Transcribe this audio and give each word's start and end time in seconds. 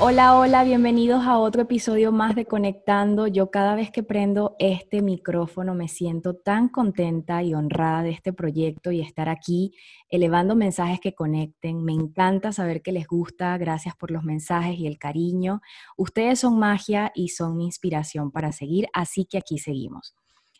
Hola, 0.00 0.38
hola, 0.38 0.62
bienvenidos 0.62 1.24
a 1.26 1.38
otro 1.38 1.62
episodio 1.62 2.12
más 2.12 2.36
de 2.36 2.46
Conectando. 2.46 3.26
Yo 3.26 3.50
cada 3.50 3.74
vez 3.74 3.90
que 3.90 4.04
prendo 4.04 4.54
este 4.60 5.02
micrófono 5.02 5.74
me 5.74 5.88
siento 5.88 6.34
tan 6.34 6.68
contenta 6.68 7.42
y 7.42 7.52
honrada 7.52 8.04
de 8.04 8.10
este 8.10 8.32
proyecto 8.32 8.92
y 8.92 9.00
estar 9.00 9.28
aquí 9.28 9.74
elevando 10.08 10.54
mensajes 10.54 11.00
que 11.00 11.16
conecten. 11.16 11.84
Me 11.84 11.94
encanta 11.94 12.52
saber 12.52 12.80
que 12.80 12.92
les 12.92 13.08
gusta. 13.08 13.58
Gracias 13.58 13.96
por 13.96 14.12
los 14.12 14.22
mensajes 14.22 14.78
y 14.78 14.86
el 14.86 14.98
cariño. 14.98 15.62
Ustedes 15.96 16.38
son 16.38 16.60
magia 16.60 17.10
y 17.12 17.30
son 17.30 17.56
mi 17.56 17.64
inspiración 17.64 18.30
para 18.30 18.52
seguir, 18.52 18.86
así 18.92 19.24
que 19.24 19.38
aquí 19.38 19.58
seguimos. 19.58 20.14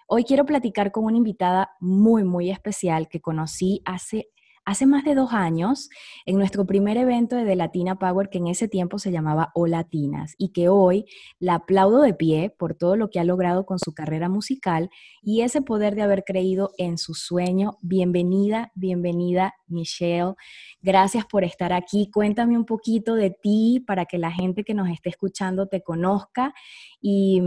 Hoy 0.09 0.25
quiero 0.25 0.47
platicar 0.47 0.91
con 0.91 1.05
una 1.05 1.17
invitada 1.17 1.71
muy, 1.79 2.25
muy 2.25 2.51
especial 2.51 3.09
que 3.09 3.21
conocí 3.21 3.83
hace 3.85 4.31
hace 4.69 4.85
más 4.85 5.03
de 5.03 5.15
dos 5.15 5.33
años 5.33 5.89
en 6.27 6.37
nuestro 6.37 6.67
primer 6.67 6.99
evento 6.99 7.37
de 7.37 7.57
Latina 7.57 7.99
Power, 7.99 8.29
que 8.29 8.37
en 8.37 8.49
ese 8.49 8.69
tiempo 8.69 8.99
se 8.99 9.11
llamaba 9.11 9.51
O 9.55 9.67
Latinas, 9.67 10.35
y 10.37 10.51
que 10.51 10.69
hoy 10.69 11.07
la 11.39 11.55
aplaudo 11.55 12.03
de 12.03 12.13
pie 12.13 12.51
por 12.51 12.75
todo 12.75 12.95
lo 12.95 13.09
que 13.09 13.19
ha 13.19 13.25
logrado 13.25 13.65
con 13.65 13.79
su 13.79 13.95
carrera 13.95 14.29
musical 14.29 14.91
y 15.23 15.41
ese 15.41 15.63
poder 15.63 15.95
de 15.95 16.03
haber 16.03 16.23
creído 16.23 16.73
en 16.77 16.99
su 16.99 17.15
sueño. 17.15 17.79
Bienvenida, 17.81 18.71
bienvenida, 18.75 19.55
Michelle. 19.69 20.35
Gracias 20.83 21.25
por 21.25 21.45
estar 21.45 21.73
aquí. 21.73 22.11
Cuéntame 22.13 22.59
un 22.59 22.67
poquito 22.67 23.15
de 23.15 23.31
ti 23.31 23.83
para 23.87 24.05
que 24.05 24.19
la 24.19 24.31
gente 24.31 24.65
que 24.65 24.75
nos 24.75 24.91
esté 24.91 25.09
escuchando 25.09 25.67
te 25.67 25.83
conozca 25.83 26.53
y... 27.01 27.41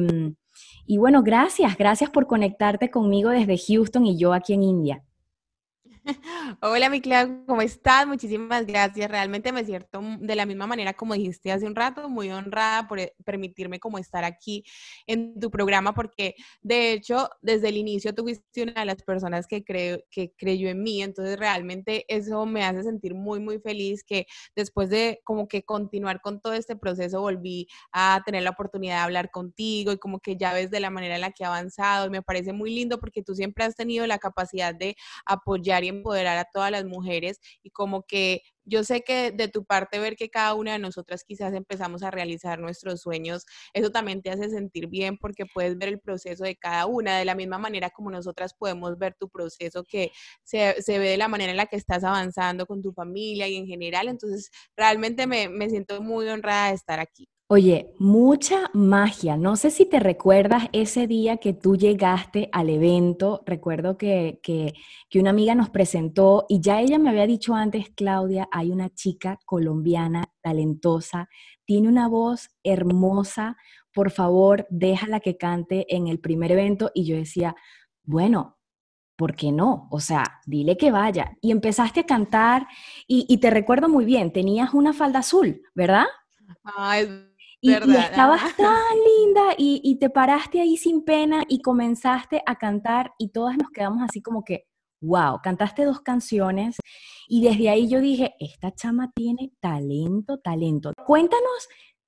Y 0.85 0.97
bueno, 0.97 1.23
gracias, 1.23 1.78
gracias 1.78 2.09
por 2.09 2.28
conectarte 2.28 2.91
conmigo 2.91 3.30
desde 3.30 3.58
Houston 3.58 4.06
y 4.06 4.17
yo 4.17 4.33
aquí 4.33 4.53
en 4.53 4.63
India. 4.63 5.03
Hola, 6.61 6.89
mi 6.89 6.99
Clau, 7.02 7.45
¿cómo 7.45 7.61
estás? 7.61 8.07
Muchísimas 8.07 8.66
gracias. 8.66 9.09
Realmente 9.09 9.52
me 9.52 9.63
siento 9.63 10.02
de 10.19 10.35
la 10.35 10.45
misma 10.45 10.66
manera 10.67 10.94
como 10.94 11.13
dijiste 11.13 11.52
hace 11.52 11.66
un 11.66 11.75
rato, 11.75 12.09
muy 12.09 12.30
honrada 12.31 12.88
por 12.88 12.99
eh, 12.99 13.13
permitirme 13.23 13.80
como 13.80 13.97
estar 13.97 14.23
aquí 14.23 14.63
en 15.07 15.39
tu 15.39 15.52
programa, 15.52 15.94
porque 15.94 16.35
de 16.61 16.94
hecho, 16.94 17.29
desde 17.41 17.69
el 17.69 17.77
inicio 17.77 18.13
tuviste 18.16 18.63
una 18.63 18.73
de 18.73 18.85
las 18.85 19.03
personas 19.03 19.47
que, 19.47 19.63
creo, 19.63 19.99
que 20.09 20.33
creyó 20.38 20.69
en 20.69 20.81
mí, 20.83 21.03
entonces 21.03 21.38
realmente 21.38 22.05
eso 22.07 22.45
me 22.45 22.63
hace 22.63 22.83
sentir 22.83 23.13
muy, 23.13 23.39
muy 23.39 23.59
feliz 23.59 24.03
que 24.03 24.25
después 24.55 24.89
de 24.89 25.22
como 25.23 25.47
que 25.47 25.63
continuar 25.63 26.22
con 26.22 26.41
todo 26.41 26.53
este 26.53 26.75
proceso, 26.75 27.22
volví 27.22 27.67
a 27.91 28.22
tener 28.25 28.44
la 28.44 28.52
oportunidad 28.52 28.95
de 28.97 29.02
hablar 29.02 29.29
contigo 29.31 29.91
y 29.91 29.97
como 29.99 30.19
que 30.19 30.35
ya 30.38 30.53
ves 30.53 30.72
de 30.72 30.79
la 30.79 30.89
manera 30.89 31.16
en 31.16 31.22
la 31.22 31.31
que 31.31 31.44
he 31.44 31.47
avanzado 31.47 32.07
y 32.07 32.09
me 32.09 32.22
parece 32.23 32.53
muy 32.53 32.73
lindo 32.73 32.99
porque 32.99 33.22
tú 33.23 33.35
siempre 33.35 33.63
has 33.66 33.75
tenido 33.75 34.07
la 34.07 34.17
capacidad 34.17 34.73
de 34.73 34.95
apoyar 35.25 35.83
y 35.83 35.91
empoderar 35.92 36.38
a 36.38 36.45
todas 36.45 36.72
las 36.72 36.86
mujeres 36.86 37.39
y 37.64 37.70
como 37.72 38.03
que 38.03 38.42
yo 38.64 38.84
sé 38.84 39.02
que 39.02 39.31
de 39.31 39.47
tu 39.47 39.66
parte 39.66 40.00
ver 40.00 40.16
que 40.16 40.30
cada 40.30 40.53
una 40.53 40.73
de 40.73 40.80
nosotras 40.80 41.23
quizás 41.23 41.53
empezamos 41.53 42.03
a 42.03 42.11
realizar 42.11 42.59
nuestros 42.59 43.02
sueños, 43.02 43.45
eso 43.73 43.92
también 43.92 44.22
te 44.22 44.30
hace 44.30 44.50
sentir 44.50 44.88
bien 44.88 45.17
porque 45.17 45.45
puedes 45.53 45.78
ver 45.78 45.89
el 45.89 46.00
proceso 46.00 46.44
de 46.44 46.56
cada 46.56 46.86
una, 46.86 47.17
de 47.17 47.25
la 47.25 47.36
misma 47.36 47.57
manera 47.57 47.90
como 47.90 48.12
nosotras 48.12 48.53
podemos 48.53 48.97
ver 48.97 49.16
tu 49.19 49.29
proceso 49.29 49.84
que 49.84 50.12
se, 50.44 50.81
se 50.81 51.00
ve 51.00 51.09
de 51.09 51.18
la 51.18 51.28
manera 51.28 51.52
en 51.52 51.57
la 51.57 51.66
que 51.68 51.75
estás 51.78 52.03
avanzando 52.03 52.66
con 52.66 52.81
tu 52.81 52.94
familia 52.94 53.47
y 53.47 53.56
en 53.58 53.68
general. 53.68 54.08
Entonces, 54.08 54.50
realmente 54.75 55.28
me, 55.28 55.50
me 55.50 55.69
siento 55.69 56.02
muy 56.02 56.28
honrada 56.28 56.69
de 56.69 56.75
estar 56.75 57.00
aquí. 57.00 57.28
Oye, 57.53 57.94
mucha 58.00 58.69
magia. 58.73 59.35
No 59.35 59.57
sé 59.57 59.72
si 59.72 59.85
te 59.85 60.00
recuerdas 60.00 60.69
ese 60.72 61.06
día 61.06 61.35
que 61.35 61.51
tú 61.51 61.75
llegaste 61.75 62.47
al 62.53 62.69
evento. 62.69 63.44
Recuerdo 63.45 63.97
que, 63.97 64.39
que, 64.41 64.73
una 65.19 65.31
amiga 65.31 65.53
nos 65.53 65.69
presentó 65.69 66.45
y 66.47 66.61
ya 66.61 66.79
ella 66.79 66.97
me 66.97 67.09
había 67.09 67.28
dicho 67.28 67.53
antes, 67.53 67.90
Claudia, 67.94 68.47
hay 68.53 68.72
una 68.72 68.90
chica 68.94 69.38
colombiana 69.45 70.31
talentosa, 70.40 71.28
tiene 71.66 71.90
una 71.90 72.07
voz 72.07 72.47
hermosa, 72.63 73.57
por 73.94 74.11
favor, 74.11 74.66
déjala 74.69 75.19
que 75.19 75.35
cante 75.35 75.94
en 75.94 76.07
el 76.07 76.22
primer 76.22 76.53
evento. 76.53 76.90
Y 76.94 77.03
yo 77.03 77.17
decía, 77.17 77.53
bueno, 78.03 78.59
¿por 79.17 79.35
qué 79.35 79.51
no? 79.51 79.90
O 79.91 80.00
sea, 80.00 80.23
dile 80.45 80.78
que 80.78 80.90
vaya. 80.90 81.38
Y 81.41 81.51
empezaste 81.51 82.00
a 82.00 82.06
cantar 82.06 82.66
y, 83.06 83.38
te 83.40 83.50
recuerdo 83.50 83.90
muy 83.90 84.06
bien, 84.06 84.31
tenías 84.31 84.73
una 84.73 84.94
falda 84.94 85.19
azul, 85.19 85.61
¿verdad? 85.75 86.06
Y, 87.61 87.73
estabas 87.73 88.57
tan 88.57 88.97
linda 89.17 89.53
y, 89.57 89.95
te 89.99 90.09
paraste 90.09 90.59
ahí 90.61 90.77
sin 90.77 91.03
pena 91.03 91.44
y 91.47 91.61
comenzaste 91.61 92.41
a 92.45 92.55
cantar 92.55 93.13
y 93.19 93.29
todas 93.29 93.55
nos 93.57 93.69
quedamos 93.69 94.01
así 94.01 94.22
como 94.22 94.44
que, 94.44 94.66
wow, 94.99 95.39
cantaste 95.44 95.85
dos 95.85 96.01
canciones 96.01 96.77
y 97.27 97.44
desde 97.44 97.69
ahí 97.69 97.88
yo 97.88 97.99
dije, 97.99 98.33
esta 98.39 98.73
chama 98.73 99.11
tiene 99.13 99.53
talento, 99.59 100.39
talento. 100.39 100.91
Cuéntanos 101.05 101.67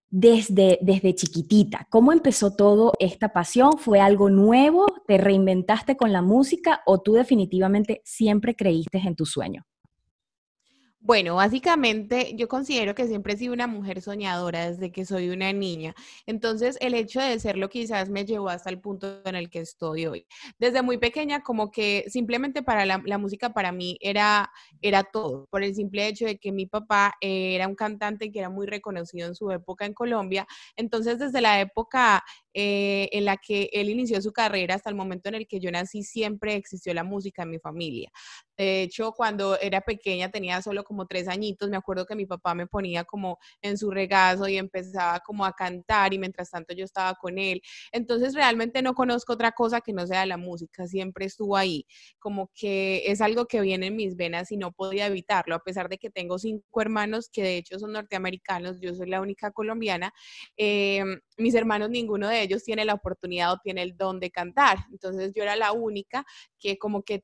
desde, 0.10 0.80
desde 0.82 1.16
chiquitita, 1.16 1.88
¿cómo 1.90 2.12
empezó 2.12 2.56
todo 2.56 2.94
esta 3.00 3.32
pasión? 3.32 3.78
¿Fue 3.78 4.00
algo 4.00 4.30
nuevo? 4.30 4.86
¿Te 5.08 5.18
reinventaste 5.18 5.98
con 5.98 6.12
la 6.12 6.22
música 6.22 6.82
o 6.86 7.02
tú 7.02 7.14
definitivamente 7.14 8.02
siempre 8.06 8.56
creíste 8.56 8.98
en 8.98 9.16
tu 9.16 9.26
sueño? 9.26 9.66
Bueno, 11.06 11.36
básicamente 11.36 12.34
yo 12.38 12.48
considero 12.48 12.96
que 12.96 13.08
siempre 13.08 13.34
he 13.34 13.38
sido 13.38 13.54
una 13.54 13.68
mujer 13.68 14.02
soñadora 14.02 14.70
desde 14.72 14.90
que 14.90 15.06
soy 15.06 15.28
una 15.32 15.52
niña. 15.52 15.94
Entonces, 16.26 16.78
el 16.80 16.94
hecho 16.94 17.20
de 17.20 17.38
serlo 17.42 17.68
quizás 17.68 18.08
me 18.10 18.24
llevó 18.24 18.48
hasta 18.48 18.70
el 18.70 18.80
punto 18.80 19.22
en 19.26 19.36
el 19.36 19.50
que 19.50 19.60
estoy 19.60 20.06
hoy. 20.06 20.26
Desde 20.60 20.82
muy 20.82 20.98
pequeña, 20.98 21.42
como 21.44 21.72
que 21.72 22.06
simplemente 22.08 22.64
para 22.64 22.86
la, 22.86 23.18
música 23.18 23.52
para 23.52 23.74
mí 23.74 23.98
era, 24.00 24.50
era 24.82 25.04
todo, 25.04 25.46
por 25.52 25.62
el 25.62 25.76
simple 25.76 26.08
hecho 26.08 26.24
de 26.24 26.38
que 26.38 26.54
mi 26.54 26.68
papá 26.68 27.16
era 27.20 27.68
un 27.68 27.76
cantante 27.76 28.32
que 28.32 28.40
era 28.40 28.50
muy 28.50 28.66
reconocido 28.66 29.28
en 29.28 29.36
su 29.36 29.52
época 29.52 29.86
en 29.86 29.94
Colombia. 29.94 30.48
Entonces, 30.78 31.20
desde 31.20 31.42
la 31.42 31.60
época 31.60 32.24
eh, 32.54 33.10
en 33.12 33.26
la 33.26 33.38
que 33.38 33.70
él 33.74 33.90
inició 33.90 34.22
su 34.22 34.32
carrera 34.32 34.76
hasta 34.76 34.90
el 34.90 34.96
momento 34.96 35.30
en 35.30 35.36
el 35.36 35.48
que 35.48 35.60
yo 35.60 35.72
nací, 35.72 36.04
siempre 36.04 36.56
existió 36.56 36.94
la 36.94 37.04
música 37.04 37.44
en 37.44 37.50
mi 37.52 37.60
familia. 37.60 38.10
De 38.58 38.84
hecho, 38.84 39.12
cuando 39.14 39.60
era 39.60 39.82
pequeña, 39.82 40.30
tenía 40.30 40.62
solo 40.62 40.84
como 40.84 41.08
tres 41.08 41.28
añitos, 41.28 41.70
me 41.70 41.78
acuerdo 41.78 42.06
que 42.06 42.16
mi 42.16 42.26
papá 42.26 42.54
me 42.54 42.68
ponía 42.68 43.04
como 43.04 43.40
en 43.62 43.78
su 43.78 43.90
regazo 43.90 44.48
y 44.48 44.58
empezaba 44.58 45.20
como 45.22 45.46
a 45.46 45.54
cantar 45.54 46.14
y 46.14 46.20
mientras 46.20 46.52
tanto 46.52 46.74
yo 46.76 46.86
estaba 46.86 47.16
con 47.16 47.40
él. 47.40 47.62
Entonces, 47.92 48.36
realmente 48.36 48.82
no 48.82 48.94
conozco 48.94 49.34
otra 49.34 49.52
cosa 49.54 49.82
que 49.82 49.94
no 49.94 50.06
sea 50.06 50.26
la 50.26 50.38
música, 50.38 50.88
siempre 50.88 51.26
estuvo 51.26 51.58
ahí, 51.58 51.86
como 52.20 52.52
que 52.54 53.04
es 53.08 53.22
algo 53.22 53.46
que 53.48 53.62
viene 53.62 53.88
en 53.88 53.96
mis 53.96 54.16
venas 54.16 54.52
y 54.52 54.58
no 54.58 54.72
podía 54.72 55.08
evitarlo, 55.08 55.56
a 55.56 55.60
pesar 55.64 55.90
de 55.90 55.98
que 55.98 56.10
tengo 56.10 56.38
cinco 56.38 56.82
hermanos 56.82 57.30
que 57.32 57.42
de 57.44 57.58
hecho 57.58 57.80
son 57.80 57.94
norteamericanos, 57.94 58.80
yo 58.80 58.94
soy 58.94 59.10
la 59.10 59.22
única 59.22 59.52
colombiana. 59.52 60.14
Em, 60.58 61.20
mis 61.38 61.56
hermanos, 61.56 61.90
ninguno 61.90 62.28
de 62.30 62.42
ellos 62.44 62.64
tiene 62.64 62.86
la 62.86 62.94
oportunidad 62.94 63.54
o 63.54 63.58
tiene 63.64 63.84
el 63.84 63.98
don 63.98 64.20
de 64.20 64.32
cantar. 64.32 64.86
Entonces 64.92 65.34
yo 65.36 65.44
era 65.44 65.56
la 65.56 65.72
única 65.72 66.26
que 66.60 66.78
como 66.78 67.04
que 67.04 67.24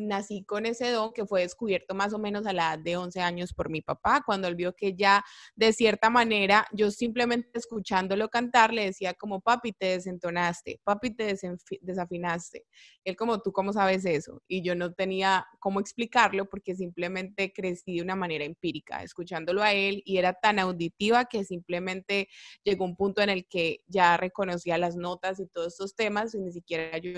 nací 0.00 0.44
con 0.44 0.66
ese 0.66 0.90
don 0.90 1.12
que 1.12 1.26
fue 1.26 1.42
descubierto 1.42 1.94
más 1.94 2.12
o 2.12 2.18
menos 2.18 2.46
a 2.46 2.52
la 2.52 2.74
edad 2.74 2.78
de 2.78 2.96
11 2.96 3.20
años 3.20 3.52
por 3.52 3.70
mi 3.70 3.82
papá, 3.82 4.22
cuando 4.24 4.48
él 4.48 4.54
vio 4.54 4.74
que 4.74 4.94
ya 4.94 5.24
de 5.54 5.72
cierta 5.72 6.10
manera 6.10 6.66
yo 6.72 6.90
simplemente 6.90 7.50
escuchándolo 7.54 8.28
cantar 8.28 8.72
le 8.72 8.86
decía 8.86 9.14
como 9.14 9.40
papi 9.40 9.72
te 9.72 9.86
desentonaste, 9.86 10.80
papi 10.84 11.14
te 11.14 11.36
desafinaste. 11.80 12.64
Él 13.04 13.16
como 13.16 13.40
tú, 13.40 13.52
¿cómo 13.52 13.72
sabes 13.72 14.04
eso? 14.04 14.42
Y 14.48 14.62
yo 14.62 14.74
no 14.74 14.92
tenía 14.92 15.46
cómo 15.60 15.80
explicarlo 15.80 16.48
porque 16.48 16.74
simplemente 16.74 17.52
crecí 17.52 17.96
de 17.96 18.02
una 18.02 18.16
manera 18.16 18.44
empírica, 18.44 19.02
escuchándolo 19.02 19.62
a 19.62 19.72
él 19.72 20.02
y 20.04 20.18
era 20.18 20.32
tan 20.34 20.58
auditiva 20.58 21.26
que 21.26 21.44
simplemente 21.44 22.28
llegó 22.64 22.84
un 22.84 22.96
punto 22.96 23.22
en 23.22 23.30
el 23.30 23.46
que 23.46 23.80
ya 23.86 24.16
reconocía 24.16 24.78
las 24.78 24.96
notas 24.96 25.40
y 25.40 25.46
todos 25.46 25.68
estos 25.68 25.94
temas 25.94 26.34
y 26.34 26.40
ni 26.40 26.52
siquiera 26.52 26.98
yo 26.98 27.10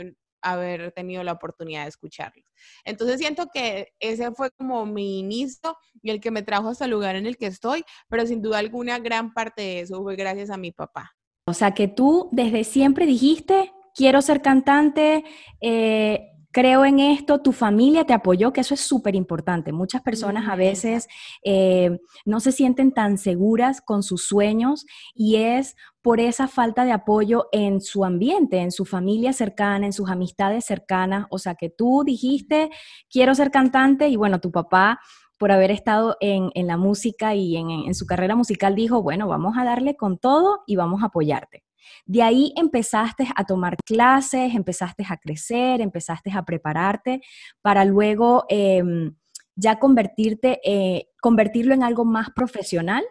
haber 0.42 0.92
tenido 0.92 1.22
la 1.22 1.32
oportunidad 1.32 1.82
de 1.82 1.88
escucharlos. 1.88 2.44
Entonces 2.84 3.18
siento 3.18 3.48
que 3.52 3.92
ese 3.98 4.30
fue 4.32 4.50
como 4.52 4.86
mi 4.86 5.18
inicio 5.20 5.76
y 6.02 6.10
el 6.10 6.20
que 6.20 6.30
me 6.30 6.42
trajo 6.42 6.68
hasta 6.68 6.84
el 6.84 6.90
lugar 6.90 7.16
en 7.16 7.26
el 7.26 7.36
que 7.36 7.46
estoy, 7.46 7.84
pero 8.08 8.26
sin 8.26 8.42
duda 8.42 8.58
alguna 8.58 8.98
gran 8.98 9.32
parte 9.32 9.62
de 9.62 9.80
eso 9.80 10.02
fue 10.02 10.16
gracias 10.16 10.50
a 10.50 10.56
mi 10.56 10.72
papá. 10.72 11.12
O 11.46 11.54
sea 11.54 11.72
que 11.72 11.88
tú 11.88 12.28
desde 12.32 12.64
siempre 12.64 13.06
dijiste, 13.06 13.72
quiero 13.94 14.22
ser 14.22 14.42
cantante, 14.42 15.24
eh, 15.60 16.30
creo 16.52 16.84
en 16.84 16.98
esto, 17.00 17.40
tu 17.40 17.52
familia 17.52 18.04
te 18.04 18.12
apoyó, 18.12 18.52
que 18.52 18.62
eso 18.62 18.74
es 18.74 18.80
súper 18.80 19.14
importante. 19.14 19.72
Muchas 19.72 20.02
personas 20.02 20.48
a 20.48 20.56
veces 20.56 21.08
eh, 21.44 21.98
no 22.24 22.40
se 22.40 22.52
sienten 22.52 22.92
tan 22.92 23.18
seguras 23.18 23.80
con 23.80 24.02
sus 24.02 24.26
sueños 24.26 24.86
y 25.14 25.36
es 25.36 25.76
por 26.02 26.20
esa 26.20 26.48
falta 26.48 26.84
de 26.84 26.92
apoyo 26.92 27.48
en 27.52 27.80
su 27.80 28.04
ambiente, 28.04 28.58
en 28.58 28.72
su 28.72 28.84
familia 28.84 29.32
cercana, 29.32 29.86
en 29.86 29.92
sus 29.92 30.08
amistades 30.08 30.64
cercanas. 30.64 31.26
O 31.30 31.38
sea, 31.38 31.54
que 31.54 31.70
tú 31.70 32.02
dijiste, 32.04 32.70
quiero 33.10 33.34
ser 33.34 33.50
cantante 33.50 34.08
y 34.08 34.16
bueno, 34.16 34.40
tu 34.40 34.50
papá 34.50 35.00
por 35.38 35.52
haber 35.52 35.70
estado 35.70 36.16
en, 36.20 36.50
la 36.66 36.76
música 36.76 37.34
y 37.34 37.56
en, 37.56 37.70
en 37.70 37.94
su 37.94 38.06
carrera 38.06 38.34
musical 38.34 38.74
dijo, 38.74 39.02
bueno, 39.02 39.28
vamos 39.28 39.56
a 39.56 39.64
darle 39.64 39.96
con 39.96 40.18
todo 40.18 40.62
y 40.66 40.74
vamos 40.74 41.02
a 41.02 41.06
apoyarte. 41.06 41.67
De 42.06 42.22
ahí 42.22 42.52
empezaste 42.56 43.26
a 43.34 43.44
tomar 43.44 43.76
clases, 43.84 44.54
empezaste 44.54 45.04
a 45.08 45.16
crecer, 45.16 45.80
empezaste 45.80 46.30
a 46.32 46.44
prepararte 46.44 47.20
para 47.62 47.84
luego 47.84 48.44
em, 48.48 49.14
ya 49.54 49.78
convertirte, 49.78 50.60
eh, 50.64 51.08
convertirlo 51.20 51.74
en 51.74 51.82
algo 51.82 52.04
más 52.04 52.30
profesional. 52.30 53.04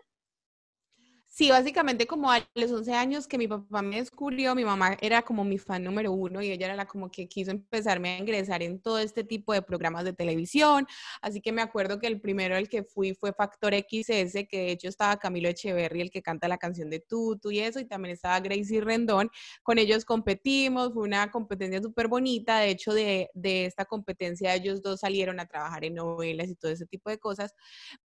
Sí, 1.38 1.51
básicamente 1.51 2.07
como 2.07 2.31
a 2.31 2.44
los 2.56 2.72
11 2.72 2.94
años 2.95 3.28
que 3.28 3.38
mi 3.38 3.48
papá 3.48 3.84
me 3.84 3.98
descubrió, 3.98 4.56
mi 4.56 4.66
mamá 4.66 4.98
era 5.00 5.22
como 5.22 5.44
mi 5.45 5.60
fan 5.60 5.84
número 5.84 6.12
uno 6.12 6.42
y 6.42 6.50
ella 6.50 6.66
era 6.66 6.75
la 6.75 6.88
como 6.88 7.12
que 7.12 7.28
quiso 7.28 7.51
empezarme 7.51 8.10
a 8.10 8.18
ingresar 8.18 8.63
en 8.63 8.81
todo 8.81 8.98
este 8.98 9.24
tipo 9.24 9.54
de 9.54 9.62
programas 9.62 10.04
de 10.04 10.13
televisión. 10.13 10.88
Así 11.22 11.39
que 11.39 11.51
me 11.51 11.62
acuerdo 11.62 12.00
que 12.00 12.07
el 12.07 12.19
primero 12.19 12.56
al 12.56 12.68
que 12.68 12.81
fui 12.81 13.13
fue 13.13 13.34
Factor 13.34 13.75
XS, 13.75 14.48
que 14.50 14.57
de 14.57 14.72
hecho 14.72 14.89
estaba 14.89 15.18
Camilo 15.18 15.48
Echeverry, 15.48 16.01
el 16.01 16.10
que 16.10 16.24
canta 16.24 16.48
la 16.48 16.57
canción 16.57 16.89
de 16.89 17.01
Tutu 17.01 17.51
y 17.51 17.60
eso, 17.60 17.80
y 17.80 17.86
también 17.86 18.13
estaba 18.13 18.40
Gracie 18.40 18.81
Rendón. 18.81 19.30
Con 19.62 19.78
ellos 19.78 20.06
competimos, 20.06 20.92
fue 20.92 21.04
una 21.04 21.30
competencia 21.30 21.83
súper 21.83 22.07
bonita. 22.07 22.62
De 22.62 22.72
hecho, 22.72 22.95
de, 22.95 23.30
de 23.36 23.66
esta 23.68 23.86
competencia 23.86 24.56
ellos 24.56 24.81
dos 24.81 25.01
salieron 25.01 25.40
a 25.40 25.45
trabajar 25.45 25.86
en 25.86 25.94
novelas 25.94 26.50
y 26.50 26.56
todo 26.56 26.72
ese 26.72 26.88
tipo 26.88 27.12
de 27.12 27.19
cosas. 27.19 27.54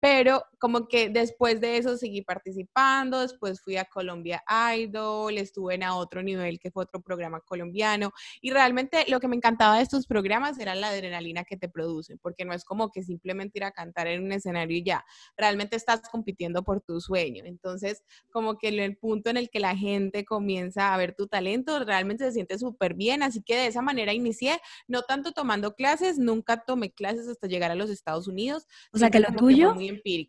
Pero 0.00 0.44
como 0.58 0.86
que 0.86 1.08
después 1.08 1.62
de 1.62 1.78
eso 1.78 1.96
seguí 1.96 2.20
participando 2.20 3.21
después 3.22 3.60
fui 3.60 3.76
a 3.76 3.84
Colombia 3.84 4.42
Idol, 4.76 5.38
estuve 5.38 5.74
en 5.74 5.82
a 5.82 5.96
otro 5.96 6.22
nivel 6.22 6.58
que 6.58 6.70
fue 6.70 6.84
otro 6.84 7.00
programa 7.00 7.40
colombiano 7.40 8.12
y 8.40 8.50
realmente 8.50 9.04
lo 9.08 9.20
que 9.20 9.28
me 9.28 9.36
encantaba 9.36 9.76
de 9.76 9.82
estos 9.82 10.06
programas 10.06 10.58
era 10.58 10.74
la 10.74 10.88
adrenalina 10.88 11.44
que 11.44 11.56
te 11.56 11.68
producen, 11.68 12.18
porque 12.18 12.44
no 12.44 12.52
es 12.52 12.64
como 12.64 12.90
que 12.90 13.02
simplemente 13.02 13.58
ir 13.58 13.64
a 13.64 13.72
cantar 13.72 14.06
en 14.06 14.24
un 14.24 14.32
escenario 14.32 14.76
y 14.76 14.84
ya, 14.84 15.04
realmente 15.36 15.76
estás 15.76 16.02
compitiendo 16.10 16.62
por 16.62 16.80
tu 16.80 17.00
sueño. 17.00 17.44
Entonces, 17.46 18.02
como 18.30 18.58
que 18.58 18.68
el 18.68 18.96
punto 18.96 19.30
en 19.30 19.36
el 19.36 19.50
que 19.50 19.60
la 19.60 19.76
gente 19.76 20.24
comienza 20.24 20.94
a 20.94 20.96
ver 20.96 21.14
tu 21.14 21.26
talento, 21.26 21.84
realmente 21.84 22.24
se 22.24 22.32
siente 22.32 22.58
súper 22.58 22.94
bien, 22.94 23.22
así 23.22 23.42
que 23.42 23.56
de 23.56 23.66
esa 23.66 23.82
manera 23.82 24.12
inicié, 24.12 24.60
no 24.86 25.02
tanto 25.02 25.32
tomando 25.32 25.74
clases, 25.74 26.18
nunca 26.18 26.64
tomé 26.64 26.92
clases 26.92 27.28
hasta 27.28 27.46
llegar 27.46 27.70
a 27.70 27.74
los 27.74 27.90
Estados 27.90 28.28
Unidos. 28.28 28.66
O 28.92 28.98
sea 28.98 29.10
que 29.10 29.20
lo 29.20 29.28
tuyo, 29.34 29.74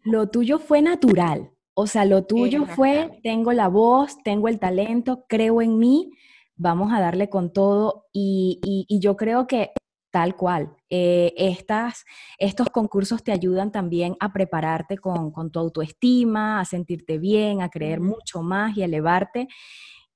lo 0.04 0.30
tuyo 0.30 0.60
fue 0.60 0.82
natural. 0.82 1.52
O 1.76 1.88
sea, 1.88 2.06
lo 2.06 2.24
tuyo 2.26 2.66
fue, 2.66 3.20
tengo 3.24 3.52
la 3.52 3.68
voz, 3.68 4.22
tengo 4.24 4.48
el 4.48 4.60
talento, 4.60 5.26
creo 5.28 5.62
en 5.62 5.80
mí, 5.80 6.12
vamos 6.56 6.94
a 6.94 7.00
darle 7.00 7.30
con 7.30 7.52
todo 7.52 8.06
y, 8.14 8.86
yo 9.00 9.18
creo 9.18 9.48
que 9.48 9.72
tal 10.12 10.36
cual, 10.36 10.76
eh, 10.92 11.34
estas, 11.36 12.06
estos 12.38 12.70
concursos 12.70 13.24
te 13.24 13.32
ayudan 13.32 13.72
también 13.72 14.16
a 14.20 14.32
prepararte 14.32 15.00
con, 15.00 15.34
tu 15.52 15.60
autoestima, 15.60 16.60
a 16.60 16.66
sentirte 16.66 17.18
bien, 17.18 17.64
a 17.64 17.70
creer 17.70 18.00
mucho 18.00 18.44
más 18.44 18.78
y 18.78 18.84
elevarte. 18.84 19.48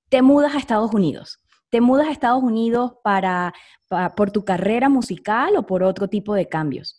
Te 0.09 0.21
mudas 0.21 0.53
a 0.53 0.59
Estados 0.59 0.93
Unidos. 0.93 1.39
¿Te 1.69 1.81
mudas 1.81 2.07
a 2.07 2.11
Estados 2.11 2.43
Unidos 2.43 2.93
para, 3.03 3.53
por 4.15 4.29
tu 4.29 4.45
carrera 4.45 4.87
musical 4.87 5.57
o 5.57 5.65
por 5.65 5.81
otro 5.81 6.07
tipo 6.07 6.35
de 6.35 6.47
cambios? 6.47 6.96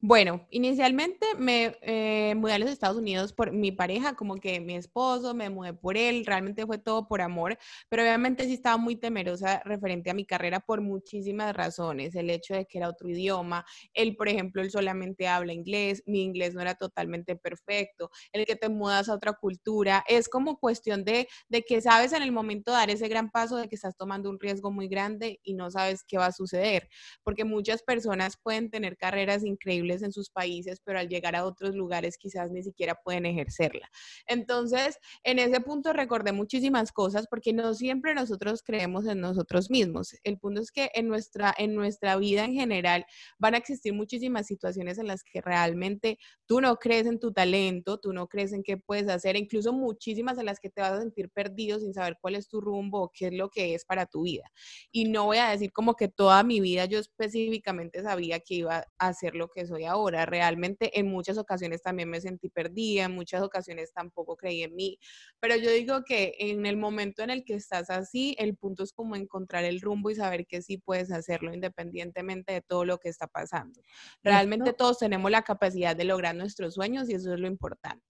Bueno, 0.00 0.46
inicialmente 0.50 1.26
me 1.38 1.76
eh, 1.82 2.34
mudé 2.36 2.52
a 2.54 2.58
los 2.58 2.70
Estados 2.70 2.96
Unidos 2.98 3.32
por 3.32 3.52
mi 3.52 3.72
pareja, 3.72 4.14
como 4.14 4.36
que 4.36 4.60
mi 4.60 4.74
esposo, 4.76 5.34
me 5.34 5.50
mudé 5.50 5.72
por 5.74 5.96
él, 5.96 6.24
realmente 6.26 6.66
fue 6.66 6.78
todo 6.78 7.08
por 7.08 7.20
amor, 7.20 7.58
pero 7.88 8.02
obviamente 8.02 8.44
sí 8.44 8.54
estaba 8.54 8.76
muy 8.76 8.96
temerosa 8.96 9.60
referente 9.64 10.10
a 10.10 10.14
mi 10.14 10.24
carrera 10.24 10.60
por 10.60 10.80
muchísimas 10.82 11.54
razones, 11.54 12.14
el 12.14 12.30
hecho 12.30 12.54
de 12.54 12.66
que 12.66 12.78
era 12.78 12.88
otro 12.88 13.08
idioma, 13.08 13.64
él, 13.94 14.16
por 14.16 14.28
ejemplo, 14.28 14.62
él 14.62 14.70
solamente 14.70 15.26
habla 15.28 15.52
inglés, 15.52 16.02
mi 16.06 16.22
inglés 16.22 16.54
no 16.54 16.60
era 16.60 16.74
totalmente 16.74 17.34
perfecto, 17.36 18.10
el 18.32 18.46
que 18.46 18.56
te 18.56 18.68
mudas 18.68 19.08
a 19.08 19.14
otra 19.14 19.32
cultura, 19.34 20.04
es 20.08 20.28
como 20.28 20.58
cuestión 20.58 21.04
de, 21.04 21.28
de 21.48 21.62
que 21.62 21.80
sabes 21.80 22.12
en 22.12 22.22
el 22.22 22.32
momento 22.32 22.70
dar 22.72 22.90
ese 22.90 23.08
gran 23.08 23.30
paso 23.30 23.56
de 23.56 23.68
que 23.68 23.74
estás 23.74 23.96
tomando 23.96 24.30
un 24.30 24.38
riesgo 24.40 24.70
muy 24.70 24.88
grande 24.88 25.40
y 25.42 25.54
no 25.54 25.70
sabes 25.70 26.04
qué 26.06 26.18
va 26.18 26.26
a 26.26 26.32
suceder, 26.32 26.88
porque 27.24 27.44
muchas 27.44 27.82
personas 27.82 28.36
pueden 28.42 28.70
tener 28.70 28.96
carreras 28.96 29.44
increíbles, 29.44 29.71
en 29.76 30.12
sus 30.12 30.30
países, 30.30 30.80
pero 30.84 30.98
al 30.98 31.08
llegar 31.08 31.36
a 31.36 31.44
otros 31.44 31.74
lugares 31.74 32.16
quizás 32.16 32.50
ni 32.50 32.62
siquiera 32.62 32.94
pueden 32.94 33.26
ejercerla. 33.26 33.88
Entonces, 34.26 34.98
en 35.24 35.38
ese 35.38 35.60
punto 35.60 35.92
recordé 35.92 36.32
muchísimas 36.32 36.92
cosas 36.92 37.26
porque 37.28 37.52
no 37.52 37.74
siempre 37.74 38.14
nosotros 38.14 38.62
creemos 38.62 39.06
en 39.06 39.20
nosotros 39.20 39.70
mismos. 39.70 40.14
El 40.24 40.38
punto 40.38 40.60
es 40.60 40.70
que 40.70 40.90
en 40.94 41.08
nuestra, 41.08 41.54
en 41.56 41.74
nuestra 41.74 42.16
vida 42.16 42.44
en 42.44 42.54
general 42.54 43.04
van 43.38 43.54
a 43.54 43.58
existir 43.58 43.92
muchísimas 43.92 44.46
situaciones 44.46 44.98
en 44.98 45.06
las 45.06 45.22
que 45.24 45.40
realmente 45.40 46.18
tú 46.46 46.60
no 46.60 46.76
crees 46.76 47.06
en 47.06 47.18
tu 47.18 47.32
talento, 47.32 47.98
tú 47.98 48.12
no 48.12 48.26
crees 48.28 48.52
en 48.52 48.62
qué 48.62 48.76
puedes 48.76 49.08
hacer, 49.08 49.36
incluso 49.36 49.72
muchísimas 49.72 50.38
en 50.38 50.46
las 50.46 50.60
que 50.60 50.70
te 50.70 50.80
vas 50.80 50.92
a 50.92 51.00
sentir 51.00 51.30
perdido 51.30 51.80
sin 51.80 51.94
saber 51.94 52.16
cuál 52.20 52.34
es 52.34 52.48
tu 52.48 52.60
rumbo 52.60 53.02
o 53.02 53.10
qué 53.12 53.26
es 53.26 53.32
lo 53.32 53.48
que 53.48 53.74
es 53.74 53.84
para 53.84 54.06
tu 54.06 54.22
vida. 54.22 54.50
Y 54.90 55.06
no 55.06 55.26
voy 55.26 55.38
a 55.38 55.50
decir 55.50 55.72
como 55.72 55.94
que 55.94 56.08
toda 56.08 56.42
mi 56.42 56.60
vida 56.60 56.84
yo 56.84 56.98
específicamente 56.98 58.02
sabía 58.02 58.40
que 58.40 58.54
iba 58.54 58.86
a 58.98 59.08
hacer 59.08 59.34
lo 59.34 59.48
que 59.48 59.61
soy 59.66 59.84
ahora. 59.84 60.26
Realmente 60.26 60.98
en 60.98 61.06
muchas 61.08 61.38
ocasiones 61.38 61.82
también 61.82 62.08
me 62.08 62.20
sentí 62.20 62.48
perdida, 62.48 63.04
en 63.04 63.14
muchas 63.14 63.42
ocasiones 63.42 63.92
tampoco 63.92 64.36
creí 64.36 64.62
en 64.62 64.74
mí, 64.74 64.98
pero 65.40 65.56
yo 65.56 65.70
digo 65.70 66.02
que 66.04 66.34
en 66.38 66.66
el 66.66 66.76
momento 66.76 67.22
en 67.22 67.30
el 67.30 67.44
que 67.44 67.54
estás 67.54 67.90
así, 67.90 68.34
el 68.38 68.56
punto 68.56 68.82
es 68.82 68.92
como 68.92 69.16
encontrar 69.16 69.64
el 69.64 69.80
rumbo 69.80 70.10
y 70.10 70.14
saber 70.14 70.46
que 70.46 70.62
sí 70.62 70.78
puedes 70.78 71.10
hacerlo 71.10 71.52
independientemente 71.52 72.52
de 72.52 72.60
todo 72.60 72.84
lo 72.84 72.98
que 72.98 73.08
está 73.08 73.26
pasando. 73.26 73.80
Realmente 74.22 74.72
todos 74.72 74.98
tenemos 74.98 75.30
la 75.30 75.42
capacidad 75.42 75.96
de 75.96 76.04
lograr 76.04 76.34
nuestros 76.34 76.74
sueños 76.74 77.08
y 77.08 77.14
eso 77.14 77.32
es 77.34 77.40
lo 77.40 77.46
importante. 77.46 78.04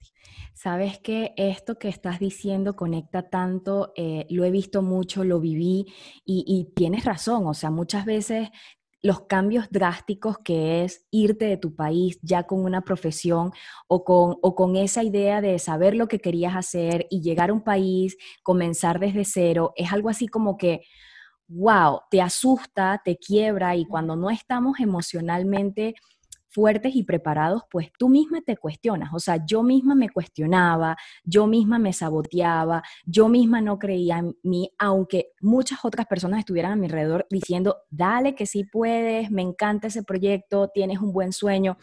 Sabes 0.54 0.98
que 0.98 1.32
esto 1.36 1.78
que 1.78 1.88
estás 1.88 2.18
diciendo 2.18 2.76
conecta 2.76 3.28
tanto, 3.28 3.92
eh, 3.96 4.26
lo 4.28 4.44
he 4.44 4.50
visto 4.50 4.82
mucho, 4.82 5.24
lo 5.24 5.40
viví 5.40 5.86
y, 6.24 6.44
y 6.46 6.72
tienes 6.74 7.04
razón, 7.04 7.46
o 7.46 7.54
sea, 7.54 7.70
muchas 7.70 8.04
veces 8.04 8.50
los 9.02 9.22
cambios 9.22 9.68
drásticos 9.70 10.38
que 10.38 10.84
es 10.84 11.06
irte 11.10 11.46
de 11.46 11.56
tu 11.56 11.74
país 11.74 12.18
ya 12.22 12.44
con 12.44 12.64
una 12.64 12.82
profesión 12.82 13.52
o 13.88 14.04
con, 14.04 14.36
o 14.40 14.54
con 14.54 14.76
esa 14.76 15.02
idea 15.02 15.40
de 15.40 15.58
saber 15.58 15.94
lo 15.94 16.06
que 16.06 16.20
querías 16.20 16.54
hacer 16.54 17.06
y 17.10 17.20
llegar 17.20 17.50
a 17.50 17.52
un 17.52 17.62
país, 17.64 18.16
comenzar 18.42 19.00
desde 19.00 19.24
cero, 19.24 19.72
es 19.76 19.92
algo 19.92 20.08
así 20.08 20.28
como 20.28 20.56
que, 20.56 20.82
wow, 21.48 22.00
te 22.10 22.22
asusta, 22.22 23.02
te 23.04 23.18
quiebra 23.18 23.74
y 23.76 23.86
cuando 23.86 24.14
no 24.14 24.30
estamos 24.30 24.78
emocionalmente 24.78 25.94
fuertes 26.52 26.94
y 26.94 27.02
preparados, 27.02 27.62
pues 27.70 27.88
tú 27.98 28.08
misma 28.08 28.42
te 28.42 28.56
cuestionas. 28.56 29.10
O 29.14 29.18
sea, 29.18 29.44
yo 29.44 29.62
misma 29.62 29.94
me 29.94 30.10
cuestionaba, 30.10 30.96
yo 31.24 31.46
misma 31.46 31.78
me 31.78 31.92
saboteaba, 31.92 32.82
yo 33.04 33.28
misma 33.28 33.60
no 33.60 33.78
creía 33.78 34.18
en 34.18 34.36
mí, 34.42 34.70
aunque 34.78 35.32
muchas 35.40 35.84
otras 35.84 36.06
personas 36.06 36.40
estuvieran 36.40 36.72
a 36.72 36.76
mi 36.76 36.86
alrededor 36.86 37.26
diciendo, 37.30 37.78
dale 37.90 38.34
que 38.34 38.46
sí 38.46 38.64
puedes, 38.64 39.30
me 39.30 39.42
encanta 39.42 39.88
ese 39.88 40.02
proyecto, 40.02 40.68
tienes 40.68 40.98
un 41.00 41.12
buen 41.12 41.32
sueño. 41.32 41.76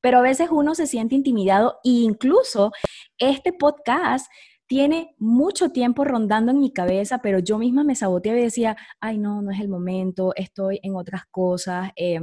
Pero 0.00 0.18
a 0.18 0.22
veces 0.22 0.48
uno 0.50 0.74
se 0.74 0.86
siente 0.86 1.14
intimidado 1.14 1.78
e 1.84 1.90
incluso 1.90 2.72
este 3.18 3.52
podcast 3.52 4.26
tiene 4.66 5.14
mucho 5.18 5.70
tiempo 5.70 6.04
rondando 6.04 6.50
en 6.50 6.58
mi 6.58 6.72
cabeza, 6.72 7.18
pero 7.18 7.38
yo 7.40 7.58
misma 7.58 7.84
me 7.84 7.94
saboteaba 7.94 8.38
y 8.38 8.44
decía, 8.44 8.76
ay, 9.00 9.18
no, 9.18 9.42
no 9.42 9.50
es 9.50 9.60
el 9.60 9.68
momento, 9.68 10.32
estoy 10.34 10.80
en 10.82 10.96
otras 10.96 11.24
cosas. 11.30 11.90
Eh, 11.94 12.20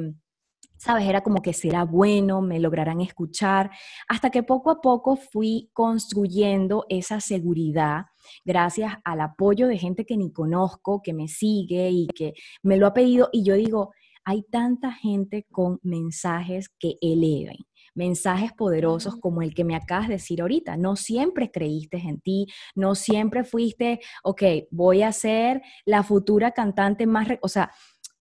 ¿sabes? 0.79 1.07
Era 1.07 1.21
como 1.21 1.41
que 1.41 1.53
será 1.53 1.83
bueno, 1.83 2.41
me 2.41 2.59
lograrán 2.59 3.01
escuchar, 3.01 3.69
hasta 4.07 4.29
que 4.29 4.41
poco 4.41 4.71
a 4.71 4.81
poco 4.81 5.17
fui 5.17 5.69
construyendo 5.73 6.85
esa 6.89 7.19
seguridad 7.19 8.05
gracias 8.45 8.93
al 9.03 9.21
apoyo 9.21 9.67
de 9.67 9.77
gente 9.77 10.05
que 10.05 10.17
ni 10.17 10.31
conozco, 10.31 11.01
que 11.01 11.13
me 11.13 11.27
sigue 11.27 11.89
y 11.89 12.07
que 12.07 12.33
me 12.63 12.77
lo 12.77 12.87
ha 12.87 12.93
pedido. 12.93 13.29
Y 13.31 13.43
yo 13.43 13.55
digo, 13.55 13.91
hay 14.23 14.43
tanta 14.43 14.91
gente 14.91 15.45
con 15.51 15.79
mensajes 15.81 16.69
que 16.69 16.97
eleven, 17.01 17.57
mensajes 17.95 18.53
poderosos 18.53 19.15
como 19.15 19.41
el 19.41 19.53
que 19.53 19.63
me 19.63 19.75
acabas 19.75 20.07
de 20.07 20.15
decir 20.15 20.41
ahorita. 20.41 20.77
No 20.77 20.95
siempre 20.95 21.51
creíste 21.51 21.97
en 21.97 22.21
ti, 22.21 22.47
no 22.75 22.95
siempre 22.95 23.43
fuiste, 23.43 23.99
ok, 24.23 24.43
voy 24.71 25.01
a 25.01 25.11
ser 25.11 25.61
la 25.85 26.03
futura 26.03 26.51
cantante 26.51 27.07
más, 27.07 27.27
o 27.41 27.47
sea, 27.47 27.71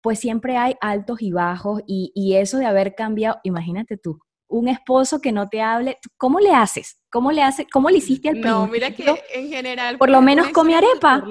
pues 0.06 0.20
siempre 0.20 0.56
hay 0.56 0.76
altos 0.80 1.20
y 1.20 1.32
bajos 1.32 1.82
y, 1.84 2.36
eso 2.36 2.58
de 2.58 2.66
haber 2.66 2.94
cambiado, 2.94 3.40
imagínate 3.42 3.96
tú, 3.96 4.20
un 4.46 4.68
esposo 4.68 5.20
que 5.20 5.32
no 5.32 5.48
te 5.48 5.60
hable, 5.60 5.98
¿cómo 6.16 6.38
le 6.38 6.52
haces? 6.54 7.00
¿Cómo 7.10 7.32
le 7.32 7.42
hace? 7.42 7.66
¿Cómo 7.66 7.90
le 7.90 7.98
hiciste 7.98 8.28
al? 8.28 8.40
No, 8.40 8.68
mira 8.68 8.92
que 8.92 9.04
en 9.34 9.48
general 9.48 9.98
por 9.98 10.08
lo 10.08 10.22
menos 10.22 10.50
come 10.50 10.76
arepa. 10.76 11.24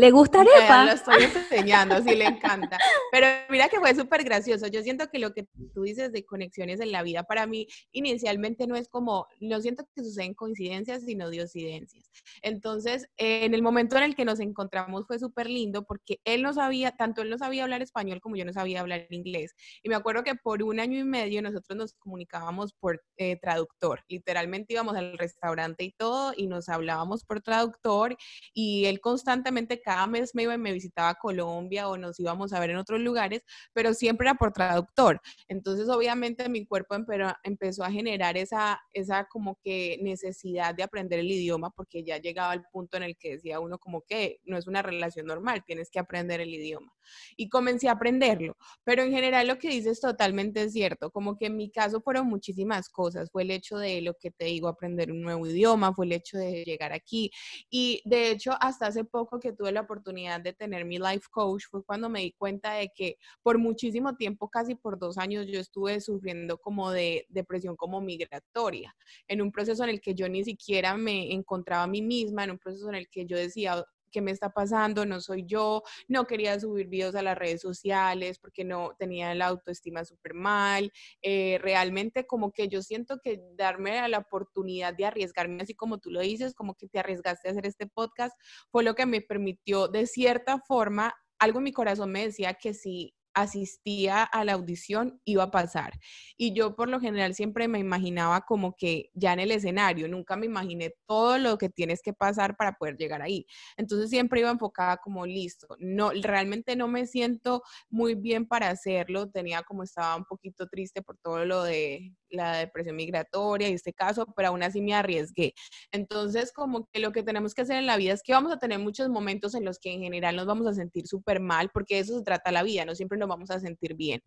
¿Le 0.00 0.10
gusta 0.10 0.40
arepa? 0.40 0.86
lo 0.86 0.92
estoy 0.92 1.24
enseñando, 1.24 2.02
sí 2.02 2.16
le 2.16 2.24
encanta. 2.24 2.78
Pero 3.12 3.26
mira 3.50 3.68
que 3.68 3.78
fue 3.78 3.94
súper 3.94 4.24
gracioso. 4.24 4.66
Yo 4.66 4.82
siento 4.82 5.10
que 5.10 5.18
lo 5.18 5.34
que 5.34 5.46
tú 5.74 5.82
dices 5.82 6.10
de 6.10 6.24
conexiones 6.24 6.80
en 6.80 6.90
la 6.90 7.02
vida, 7.02 7.24
para 7.24 7.46
mí 7.46 7.66
inicialmente 7.92 8.66
no 8.66 8.76
es 8.76 8.88
como, 8.88 9.26
no 9.40 9.60
siento 9.60 9.86
que 9.94 10.02
suceden 10.02 10.32
coincidencias, 10.32 11.02
sino 11.04 11.28
diosidencias. 11.28 12.10
Entonces, 12.40 13.08
en 13.18 13.52
el 13.52 13.60
momento 13.60 13.98
en 13.98 14.04
el 14.04 14.14
que 14.14 14.24
nos 14.24 14.40
encontramos 14.40 15.06
fue 15.06 15.18
súper 15.18 15.50
lindo 15.50 15.84
porque 15.84 16.18
él 16.24 16.40
no 16.40 16.54
sabía, 16.54 16.92
tanto 16.92 17.20
él 17.20 17.28
no 17.28 17.36
sabía 17.36 17.64
hablar 17.64 17.82
español 17.82 18.22
como 18.22 18.36
yo 18.36 18.46
no 18.46 18.54
sabía 18.54 18.80
hablar 18.80 19.06
inglés. 19.10 19.54
Y 19.82 19.90
me 19.90 19.96
acuerdo 19.96 20.24
que 20.24 20.34
por 20.34 20.62
un 20.62 20.80
año 20.80 20.98
y 20.98 21.04
medio 21.04 21.42
nosotros 21.42 21.76
nos 21.76 21.92
comunicábamos 21.92 22.72
por 22.72 23.02
eh, 23.18 23.36
traductor. 23.36 24.02
Literalmente 24.08 24.72
íbamos 24.72 24.96
al 24.96 25.18
restaurante 25.18 25.84
y 25.84 25.92
todo 25.92 26.32
y 26.34 26.46
nos 26.46 26.70
hablábamos 26.70 27.22
por 27.24 27.42
traductor 27.42 28.16
y 28.54 28.86
él 28.86 29.00
constantemente 29.00 29.82
cada 29.90 30.06
mes 30.06 30.36
me 30.36 30.44
iba 30.44 30.54
y 30.54 30.58
me 30.58 30.72
visitaba 30.72 31.16
Colombia 31.16 31.88
o 31.88 31.96
nos 31.96 32.20
íbamos 32.20 32.52
a 32.52 32.60
ver 32.60 32.70
en 32.70 32.76
otros 32.76 33.00
lugares, 33.00 33.42
pero 33.72 33.92
siempre 33.92 34.28
era 34.28 34.36
por 34.36 34.52
traductor. 34.52 35.20
Entonces, 35.48 35.88
obviamente, 35.88 36.48
mi 36.48 36.64
cuerpo 36.64 36.94
empezó 37.42 37.82
a 37.82 37.90
generar 37.90 38.36
esa, 38.36 38.80
esa 38.92 39.24
como 39.24 39.58
que 39.64 39.98
necesidad 40.00 40.76
de 40.76 40.84
aprender 40.84 41.18
el 41.18 41.28
idioma 41.28 41.70
porque 41.70 42.04
ya 42.04 42.18
llegaba 42.18 42.52
al 42.52 42.62
punto 42.70 42.98
en 42.98 43.02
el 43.02 43.16
que 43.16 43.32
decía 43.32 43.58
uno 43.58 43.80
como 43.80 44.02
que 44.02 44.38
no 44.44 44.56
es 44.56 44.68
una 44.68 44.80
relación 44.80 45.26
normal, 45.26 45.64
tienes 45.66 45.90
que 45.90 45.98
aprender 45.98 46.40
el 46.40 46.54
idioma. 46.54 46.92
Y 47.36 47.48
comencé 47.48 47.88
a 47.88 47.92
aprenderlo, 47.92 48.56
pero 48.84 49.02
en 49.02 49.10
general 49.10 49.48
lo 49.48 49.58
que 49.58 49.70
dices 49.70 50.00
totalmente 50.00 50.70
cierto, 50.70 51.10
como 51.10 51.36
que 51.36 51.46
en 51.46 51.56
mi 51.56 51.68
caso 51.72 52.00
fueron 52.00 52.28
muchísimas 52.28 52.88
cosas, 52.88 53.28
fue 53.32 53.42
el 53.42 53.50
hecho 53.50 53.76
de 53.76 54.02
lo 54.02 54.14
que 54.14 54.30
te 54.30 54.44
digo, 54.44 54.68
aprender 54.68 55.10
un 55.10 55.22
nuevo 55.22 55.48
idioma, 55.48 55.92
fue 55.92 56.06
el 56.06 56.12
hecho 56.12 56.38
de 56.38 56.62
llegar 56.62 56.92
aquí 56.92 57.32
y 57.68 58.00
de 58.04 58.30
hecho 58.30 58.52
hasta 58.60 58.86
hace 58.86 59.02
poco 59.02 59.40
que 59.40 59.52
tuve 59.52 59.72
la 59.72 59.79
oportunidad 59.80 60.40
de 60.40 60.52
tener 60.52 60.84
mi 60.84 60.98
life 60.98 61.26
coach 61.30 61.64
fue 61.70 61.84
cuando 61.84 62.08
me 62.08 62.20
di 62.20 62.32
cuenta 62.32 62.74
de 62.74 62.90
que 62.94 63.16
por 63.42 63.58
muchísimo 63.58 64.16
tiempo, 64.16 64.48
casi 64.48 64.74
por 64.74 64.98
dos 64.98 65.18
años, 65.18 65.46
yo 65.46 65.60
estuve 65.60 66.00
sufriendo 66.00 66.58
como 66.58 66.90
de 66.90 67.26
depresión 67.28 67.76
como 67.76 68.00
migratoria, 68.00 68.94
en 69.28 69.42
un 69.42 69.52
proceso 69.52 69.84
en 69.84 69.90
el 69.90 70.00
que 70.00 70.14
yo 70.14 70.28
ni 70.28 70.44
siquiera 70.44 70.96
me 70.96 71.32
encontraba 71.32 71.84
a 71.84 71.88
mí 71.88 72.02
misma, 72.02 72.44
en 72.44 72.52
un 72.52 72.58
proceso 72.58 72.88
en 72.88 72.94
el 72.94 73.08
que 73.08 73.26
yo 73.26 73.36
decía, 73.36 73.84
¿qué 74.10 74.20
me 74.20 74.30
está 74.30 74.50
pasando? 74.50 75.06
No 75.06 75.20
soy 75.20 75.44
yo, 75.46 75.82
no 76.08 76.26
quería 76.26 76.58
subir 76.58 76.88
videos 76.88 77.14
a 77.14 77.22
las 77.22 77.38
redes 77.38 77.60
sociales 77.60 78.38
porque 78.38 78.64
no 78.64 78.94
tenía 78.98 79.34
la 79.34 79.46
autoestima 79.46 80.04
súper 80.04 80.34
mal. 80.34 80.92
Eh, 81.22 81.58
realmente 81.60 82.26
como 82.26 82.52
que 82.52 82.68
yo 82.68 82.82
siento 82.82 83.18
que 83.22 83.40
darme 83.56 84.06
la 84.08 84.18
oportunidad 84.18 84.94
de 84.94 85.06
arriesgarme, 85.06 85.62
así 85.62 85.74
como 85.74 85.98
tú 85.98 86.10
lo 86.10 86.20
dices, 86.20 86.54
como 86.54 86.74
que 86.74 86.88
te 86.88 86.98
arriesgaste 86.98 87.48
a 87.48 87.52
hacer 87.52 87.66
este 87.66 87.86
podcast, 87.86 88.34
fue 88.70 88.82
lo 88.84 88.94
que 88.94 89.06
me 89.06 89.20
permitió 89.20 89.88
de 89.88 90.06
cierta 90.06 90.58
forma, 90.66 91.14
algo 91.38 91.58
en 91.58 91.64
mi 91.64 91.72
corazón 91.72 92.12
me 92.12 92.24
decía 92.26 92.54
que 92.54 92.74
si 92.74 93.14
asistía 93.34 94.22
a 94.22 94.44
la 94.44 94.54
audición 94.54 95.20
iba 95.24 95.44
a 95.44 95.50
pasar. 95.50 95.92
Y 96.36 96.52
yo 96.52 96.76
por 96.76 96.88
lo 96.88 97.00
general 97.00 97.34
siempre 97.34 97.68
me 97.68 97.78
imaginaba 97.78 98.42
como 98.42 98.74
que 98.76 99.10
ya 99.14 99.32
en 99.32 99.40
el 99.40 99.50
escenario, 99.50 100.08
nunca 100.08 100.36
me 100.36 100.46
imaginé 100.46 100.94
todo 101.06 101.38
lo 101.38 101.58
que 101.58 101.68
tienes 101.68 102.02
que 102.02 102.12
pasar 102.12 102.56
para 102.56 102.74
poder 102.74 102.96
llegar 102.96 103.22
ahí. 103.22 103.46
Entonces 103.76 104.10
siempre 104.10 104.40
iba 104.40 104.50
enfocada 104.50 104.98
como 104.98 105.26
listo. 105.26 105.68
No, 105.78 106.10
realmente 106.10 106.76
no 106.76 106.88
me 106.88 107.06
siento 107.06 107.62
muy 107.88 108.14
bien 108.14 108.46
para 108.46 108.70
hacerlo. 108.70 109.30
Tenía 109.30 109.62
como 109.62 109.82
estaba 109.82 110.16
un 110.16 110.24
poquito 110.24 110.66
triste 110.68 111.02
por 111.02 111.18
todo 111.18 111.44
lo 111.44 111.62
de 111.62 112.14
la 112.30 112.56
depresión 112.58 112.96
migratoria 112.96 113.68
y 113.68 113.74
este 113.74 113.92
caso, 113.92 114.26
pero 114.36 114.48
aún 114.48 114.62
así 114.62 114.80
me 114.80 114.94
arriesgué. 114.94 115.54
Entonces, 115.92 116.52
como 116.52 116.88
que 116.92 117.00
lo 117.00 117.12
que 117.12 117.22
tenemos 117.22 117.54
que 117.54 117.62
hacer 117.62 117.76
en 117.76 117.86
la 117.86 117.96
vida 117.96 118.12
es 118.12 118.22
que 118.22 118.32
vamos 118.32 118.52
a 118.52 118.58
tener 118.58 118.78
muchos 118.78 119.08
momentos 119.08 119.54
en 119.54 119.64
los 119.64 119.78
que 119.78 119.92
en 119.92 120.00
general 120.00 120.36
nos 120.36 120.46
vamos 120.46 120.66
a 120.66 120.74
sentir 120.74 121.06
súper 121.06 121.40
mal, 121.40 121.70
porque 121.72 121.98
eso 121.98 122.16
se 122.16 122.24
trata 122.24 122.52
la 122.52 122.62
vida, 122.62 122.84
no 122.84 122.94
siempre 122.94 123.18
nos 123.20 123.28
vamos 123.28 123.50
a 123.50 123.60
sentir 123.60 123.94
bien. 123.94 124.20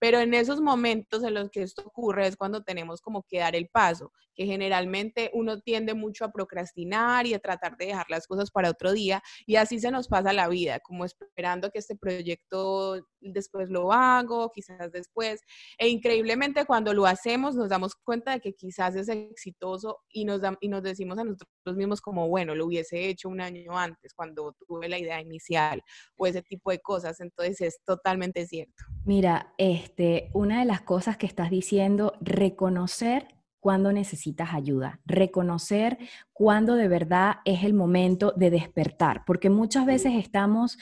Pero 0.00 0.18
en 0.18 0.34
esos 0.34 0.60
momentos 0.60 1.22
en 1.22 1.34
los 1.34 1.50
que 1.50 1.62
esto 1.62 1.82
ocurre 1.82 2.26
es 2.26 2.36
cuando 2.36 2.62
tenemos 2.62 3.00
como 3.00 3.22
que 3.22 3.38
dar 3.38 3.54
el 3.54 3.68
paso, 3.68 4.12
que 4.34 4.46
generalmente 4.46 5.30
uno 5.34 5.60
tiende 5.60 5.94
mucho 5.94 6.24
a 6.24 6.32
procrastinar 6.32 7.26
y 7.26 7.34
a 7.34 7.38
tratar 7.38 7.76
de 7.76 7.86
dejar 7.86 8.06
las 8.08 8.26
cosas 8.26 8.50
para 8.50 8.70
otro 8.70 8.92
día, 8.92 9.22
y 9.46 9.56
así 9.56 9.78
se 9.78 9.90
nos 9.90 10.08
pasa 10.08 10.32
la 10.32 10.48
vida, 10.48 10.80
como 10.80 11.04
esperando 11.04 11.70
que 11.70 11.78
este 11.78 11.96
proyecto 11.96 13.06
después 13.20 13.70
lo 13.70 13.92
hago, 13.92 14.50
quizás 14.52 14.90
después. 14.92 15.42
E 15.78 15.88
increíblemente 15.88 16.64
cuando 16.64 16.94
lo 16.94 17.06
hacemos 17.06 17.54
nos 17.54 17.68
damos 17.68 17.94
cuenta 17.94 18.32
de 18.32 18.40
que 18.40 18.54
quizás 18.54 18.96
es 18.96 19.08
exitoso 19.08 19.98
y 20.12 20.24
nos, 20.24 20.40
y 20.60 20.68
nos 20.68 20.82
decimos 20.82 21.18
a 21.18 21.24
nosotros 21.24 21.76
mismos 21.76 22.00
como, 22.00 22.28
bueno, 22.28 22.54
lo 22.54 22.66
hubiese 22.66 23.08
hecho 23.08 23.28
un 23.28 23.40
año 23.40 23.78
antes 23.78 24.14
cuando 24.14 24.54
tuve 24.66 24.88
la 24.88 24.98
idea 24.98 25.20
inicial 25.20 25.82
o 26.16 26.26
ese 26.26 26.42
tipo 26.42 26.70
de 26.70 26.80
cosas. 26.80 27.20
Entonces 27.20 27.60
es 27.60 27.80
totalmente 27.84 28.46
cierto. 28.46 28.84
Mira, 29.04 29.54
este, 29.58 30.30
una 30.34 30.60
de 30.60 30.64
las 30.64 30.82
cosas 30.82 31.16
que 31.16 31.26
estás 31.26 31.50
diciendo, 31.50 32.14
reconocer 32.20 33.39
cuando 33.60 33.92
necesitas 33.92 34.54
ayuda, 34.54 35.00
reconocer 35.04 35.98
cuándo 36.32 36.74
de 36.74 36.88
verdad 36.88 37.36
es 37.44 37.62
el 37.62 37.74
momento 37.74 38.32
de 38.34 38.50
despertar, 38.50 39.24
porque 39.26 39.50
muchas 39.50 39.86
veces 39.86 40.14
estamos 40.16 40.78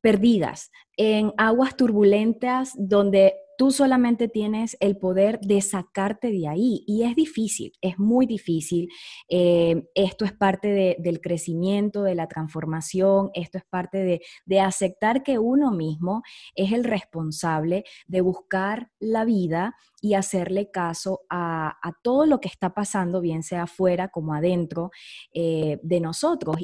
perdidas 0.00 0.72
en 0.96 1.32
aguas 1.36 1.76
turbulentas 1.76 2.72
donde 2.76 3.34
tú 3.62 3.70
solamente 3.70 4.26
tienes 4.26 4.76
el 4.80 4.96
poder 4.96 5.38
de 5.38 5.60
sacarte 5.60 6.32
de 6.32 6.48
ahí 6.48 6.82
y 6.84 7.04
es 7.04 7.14
difícil, 7.14 7.70
es 7.80 7.96
muy 7.96 8.26
difícil. 8.26 8.88
Eh, 9.28 9.84
esto 9.94 10.24
es 10.24 10.32
parte 10.32 10.96
del 10.98 11.20
crecimiento, 11.20 12.02
de 12.02 12.16
la 12.16 12.26
transformación, 12.26 13.30
esto 13.34 13.58
es 13.58 13.64
parte 13.70 14.20
de, 14.46 14.60
aceptar 14.60 15.22
que 15.22 15.38
uno 15.38 15.70
mismo 15.70 16.22
es 16.56 16.72
el 16.72 16.82
responsable 16.82 17.84
de 18.08 18.20
buscar 18.20 18.90
la 18.98 19.24
vida 19.24 19.76
y 20.00 20.14
hacerle 20.14 20.72
caso 20.72 21.20
a, 21.30 21.78
todo 22.02 22.26
lo 22.26 22.40
que 22.40 22.48
está 22.48 22.74
pasando, 22.74 23.20
bien 23.20 23.44
sea 23.44 23.62
afuera 23.62 24.08
como 24.08 24.34
adentro 24.34 24.90
eh, 25.32 25.78
de 25.84 26.00
nosotros. 26.00 26.56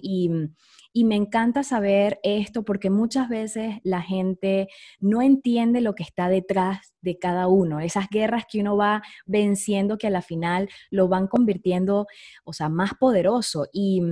Y 0.93 1.05
me 1.05 1.17
encanta 1.17 1.63
saber 1.63 2.19
esto 2.23 2.65
porque 2.65 2.91
muchas 2.91 3.29
veces 3.29 3.77
la 3.85 4.03
gente 4.03 4.69
no 5.01 5.23
entiende 5.23 5.81
lo 5.81 5.95
que 5.95 6.03
está 6.03 6.29
detrás 6.29 6.95
de 7.01 7.19
cada 7.19 7.49
uno, 7.49 7.81
esas 7.81 8.09
guerras 8.09 8.45
que 8.51 8.61
uno 8.61 8.77
va 8.77 9.03
venciendo 9.27 9.99
que 9.99 10.07
a 10.07 10.11
la 10.11 10.23
final 10.23 10.69
lo 10.91 11.09
van 11.09 11.27
convirtiendo, 11.27 12.07
o 12.45 12.53
sea, 12.53 12.69
más 12.69 12.95
poderoso 12.95 13.67
y, 13.73 14.03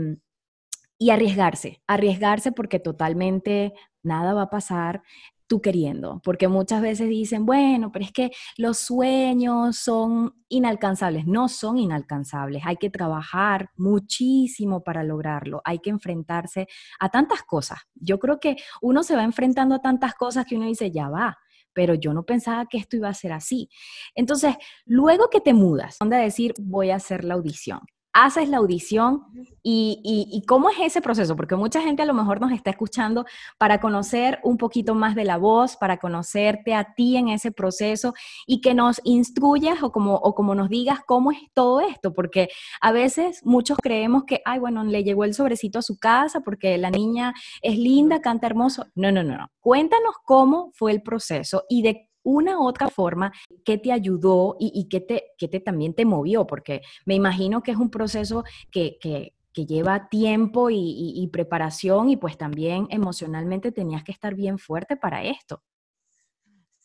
y 0.98 1.10
arriesgarse, 1.10 1.82
arriesgarse 1.86 2.52
porque 2.52 2.78
totalmente 2.78 3.72
nada 4.02 4.34
va 4.34 4.42
a 4.42 4.50
pasar, 4.50 5.02
tú 5.46 5.60
queriendo, 5.60 6.20
porque 6.24 6.48
muchas 6.48 6.82
veces 6.82 7.08
dicen, 7.08 7.46
bueno, 7.46 7.92
pero 7.92 8.04
es 8.04 8.12
que 8.12 8.30
los 8.56 8.78
sueños 8.78 9.76
son 9.76 10.34
inalcanzables, 10.48 11.26
no 11.26 11.48
son 11.48 11.78
inalcanzables, 11.78 12.62
hay 12.64 12.76
que 12.76 12.90
trabajar 12.90 13.70
muchísimo 13.76 14.82
para 14.82 15.04
lograrlo, 15.04 15.62
hay 15.64 15.78
que 15.78 15.90
enfrentarse 15.90 16.66
a 16.98 17.08
tantas 17.08 17.42
cosas. 17.42 17.78
Yo 17.94 18.18
creo 18.18 18.40
que 18.40 18.56
uno 18.82 19.02
se 19.02 19.16
va 19.16 19.24
enfrentando 19.24 19.74
a 19.76 19.80
tantas 19.82 20.14
cosas 20.14 20.46
que 20.46 20.56
uno 20.56 20.66
dice, 20.66 20.90
ya 20.90 21.08
va, 21.08 21.36
pero 21.72 21.94
yo 21.94 22.12
no 22.14 22.24
pensaba 22.24 22.66
que 22.66 22.78
esto 22.78 22.96
iba 22.96 23.08
a 23.08 23.14
ser 23.14 23.32
así. 23.32 23.68
Entonces, 24.14 24.56
luego 24.84 25.28
que 25.30 25.40
te 25.40 25.54
mudas, 25.54 25.96
donde 26.00 26.16
decir, 26.16 26.54
voy 26.58 26.90
a 26.90 26.96
hacer 26.96 27.24
la 27.24 27.34
audición 27.34 27.80
haces 28.16 28.48
la 28.48 28.56
audición 28.56 29.24
y, 29.62 30.42
cómo 30.46 30.70
es 30.70 30.76
ese 30.80 31.02
proceso, 31.02 31.36
porque 31.36 31.54
mucha 31.54 31.82
gente 31.82 32.00
a 32.00 32.06
lo 32.06 32.14
mejor 32.14 32.40
nos 32.40 32.50
está 32.52 32.70
escuchando 32.70 33.26
para 33.58 33.78
conocer 33.78 34.38
un 34.42 34.56
poquito 34.56 34.94
más 34.94 35.14
de 35.14 35.24
la 35.24 35.36
voz, 35.36 35.76
para 35.76 35.98
conocerte 35.98 36.72
a 36.72 36.94
ti 36.94 37.18
en 37.18 37.28
ese 37.28 37.52
proceso 37.52 38.14
y 38.46 38.62
que 38.62 38.72
nos 38.72 39.02
instruyas 39.04 39.82
o 39.82 39.92
como, 39.92 40.14
o 40.14 40.34
como 40.34 40.54
nos 40.54 40.70
digas 40.70 41.00
cómo 41.06 41.30
es 41.30 41.38
todo 41.52 41.80
esto, 41.80 42.14
porque 42.14 42.48
a 42.80 42.90
veces 42.90 43.44
muchos 43.44 43.76
creemos 43.82 44.24
que, 44.24 44.40
ay, 44.46 44.60
bueno, 44.60 44.82
le 44.82 45.04
llegó 45.04 45.24
el 45.24 45.34
sobrecito 45.34 45.80
a 45.80 45.82
su 45.82 45.98
casa 45.98 46.40
porque 46.40 46.78
la 46.78 46.90
niña 46.90 47.34
es 47.60 47.76
linda, 47.76 48.22
canta 48.22 48.46
hermoso. 48.46 48.86
No, 48.94 49.12
no, 49.12 49.22
no, 49.22 49.36
no. 49.36 49.50
Cuéntanos 49.60 50.14
cómo 50.24 50.70
fue 50.72 50.92
el 50.92 51.02
proceso 51.02 51.64
y 51.68 51.82
de 51.82 52.05
una 52.26 52.58
u 52.58 52.66
otra 52.66 52.88
forma 52.88 53.32
que 53.64 53.78
te 53.78 53.92
ayudó 53.92 54.56
y, 54.58 54.88
que, 54.88 55.00
te, 55.00 55.32
que 55.38 55.46
te 55.46 55.60
también 55.60 55.94
te 55.94 56.04
movió, 56.04 56.46
porque 56.46 56.82
me 57.04 57.14
imagino 57.14 57.62
que 57.62 57.70
es 57.70 57.76
un 57.76 57.88
proceso 57.88 58.44
que, 58.70 58.98
que, 59.00 59.32
lleva 59.54 60.10
tiempo 60.10 60.68
y, 60.68 61.14
y, 61.16 61.28
preparación 61.28 62.10
y 62.10 62.18
pues 62.18 62.36
también 62.36 62.88
emocionalmente 62.90 63.72
tenías 63.72 64.04
que 64.04 64.12
estar 64.12 64.34
bien 64.34 64.58
fuerte 64.58 64.98
para 64.98 65.24
esto. 65.24 65.62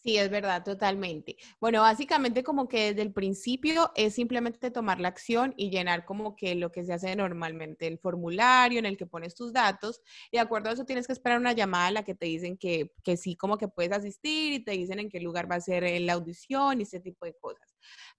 Sí, 0.03 0.17
es 0.17 0.31
verdad, 0.31 0.63
totalmente. 0.63 1.37
Bueno, 1.59 1.81
básicamente 1.81 2.43
como 2.43 2.67
que 2.67 2.87
desde 2.87 3.03
el 3.03 3.13
principio 3.13 3.91
es 3.95 4.15
simplemente 4.15 4.71
tomar 4.71 4.99
la 4.99 5.09
acción 5.09 5.53
y 5.57 5.69
llenar 5.69 6.05
como 6.05 6.35
que 6.35 6.55
lo 6.55 6.71
que 6.71 6.83
se 6.83 6.93
hace 6.93 7.15
normalmente, 7.15 7.85
el 7.85 7.99
formulario 7.99 8.79
en 8.79 8.87
el 8.87 8.97
que 8.97 9.05
pones 9.05 9.35
tus 9.35 9.53
datos 9.53 10.01
y 10.31 10.37
de 10.37 10.41
acuerdo 10.41 10.69
a 10.69 10.73
eso 10.73 10.85
tienes 10.85 11.05
que 11.05 11.13
esperar 11.13 11.37
una 11.39 11.53
llamada 11.53 11.89
en 11.89 11.93
la 11.93 12.03
que 12.03 12.15
te 12.15 12.25
dicen 12.25 12.57
que, 12.57 12.91
que 13.03 13.15
sí, 13.15 13.35
como 13.35 13.59
que 13.59 13.67
puedes 13.67 13.91
asistir 13.91 14.53
y 14.53 14.63
te 14.63 14.71
dicen 14.71 14.97
en 14.97 15.09
qué 15.09 15.19
lugar 15.19 15.49
va 15.49 15.55
a 15.57 15.61
ser 15.61 15.83
la 16.01 16.13
audición 16.13 16.79
y 16.79 16.83
ese 16.83 16.99
tipo 16.99 17.25
de 17.27 17.35
cosas. 17.35 17.75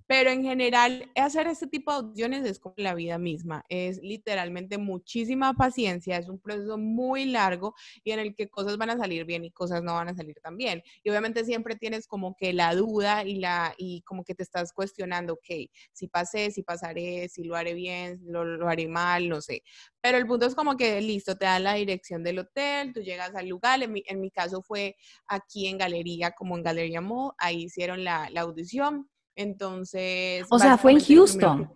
Pero 0.07 0.31
en 0.31 0.43
general, 0.43 1.11
hacer 1.17 1.47
este 1.47 1.67
tipo 1.67 1.91
de 1.91 1.99
audiciones 1.99 2.45
es 2.45 2.59
como 2.59 2.75
la 2.77 2.95
vida 2.95 3.19
misma. 3.19 3.65
Es 3.69 3.99
literalmente 4.03 4.77
muchísima 4.79 5.55
paciencia, 5.55 6.19
es 6.19 6.29
un 6.29 6.39
proceso 6.39 6.77
muy 6.77 7.25
largo 7.25 7.75
y 8.05 8.11
en 8.11 8.19
el 8.19 8.35
que 8.35 8.49
cosas 8.51 8.77
van 8.77 8.91
a 8.91 8.99
salir 8.99 9.25
bien 9.25 9.45
y 9.45 9.51
cosas 9.51 9.83
no 9.83 9.95
van 9.95 10.09
a 10.09 10.15
salir 10.15 10.37
tan 10.43 10.57
bien. 10.57 10.83
Y 11.03 11.11
obviamente 11.11 11.45
siempre 11.45 11.77
tienes 11.77 12.07
como 12.07 12.37
que 12.37 12.53
la 12.53 12.75
duda 12.75 13.25
y, 13.25 13.37
la, 13.37 13.75
y 13.79 14.03
como 14.03 14.25
que 14.25 14.35
te 14.35 14.43
estás 14.43 14.73
cuestionando, 14.73 15.35
ok, 15.35 15.69
si 15.93 16.09
pasé, 16.09 16.51
si 16.51 16.63
pasaré, 16.63 17.29
si 17.29 17.45
lo 17.45 17.57
haré 17.57 17.75
bien, 17.75 18.21
lo, 18.25 18.45
lo 18.45 18.69
haré 18.69 18.89
mal, 18.89 19.29
no 19.29 19.41
sé. 19.41 19.63
Pero 20.01 20.19
el 20.19 20.27
punto 20.27 20.47
es 20.47 20.55
como 20.55 20.77
que 20.77 21.01
listo, 21.01 21.37
te 21.37 21.45
dan 21.45 21.63
la 21.65 21.75
dirección 21.75 22.25
del 22.25 22.41
hotel, 22.41 22.93
tú 22.93 23.01
llegas 23.01 23.35
al 23.35 23.49
lugar. 23.49 23.83
En 23.83 23.93
mi, 23.93 24.03
en 24.07 24.21
mi 24.21 24.31
caso 24.31 24.63
fue 24.63 24.97
aquí 25.27 25.69
en 25.69 25.79
Galería, 25.79 26.33
como 26.33 26.57
en 26.57 26.65
Galería 26.65 27.01
Mall, 27.01 27.33
ahí 27.39 27.65
hicieron 27.65 28.05
la, 28.05 28.29
la 28.31 28.43
audición 28.43 29.09
entonces. 29.37 30.47
O 30.51 30.59
sea, 30.59 30.77
fue 30.79 30.93
en 30.93 31.01
Houston. 31.01 31.73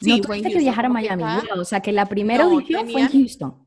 Sí, 0.00 0.18
no 0.18 0.26
fue 0.26 0.40
que 0.40 0.58
viajar 0.58 0.86
a 0.86 0.88
Miami. 0.88 1.24
o 1.54 1.64
sea, 1.64 1.80
que 1.80 1.92
la 1.92 2.06
primera 2.06 2.44
audición 2.44 2.88
fue 2.88 3.02
en 3.02 3.08
Houston. 3.08 3.66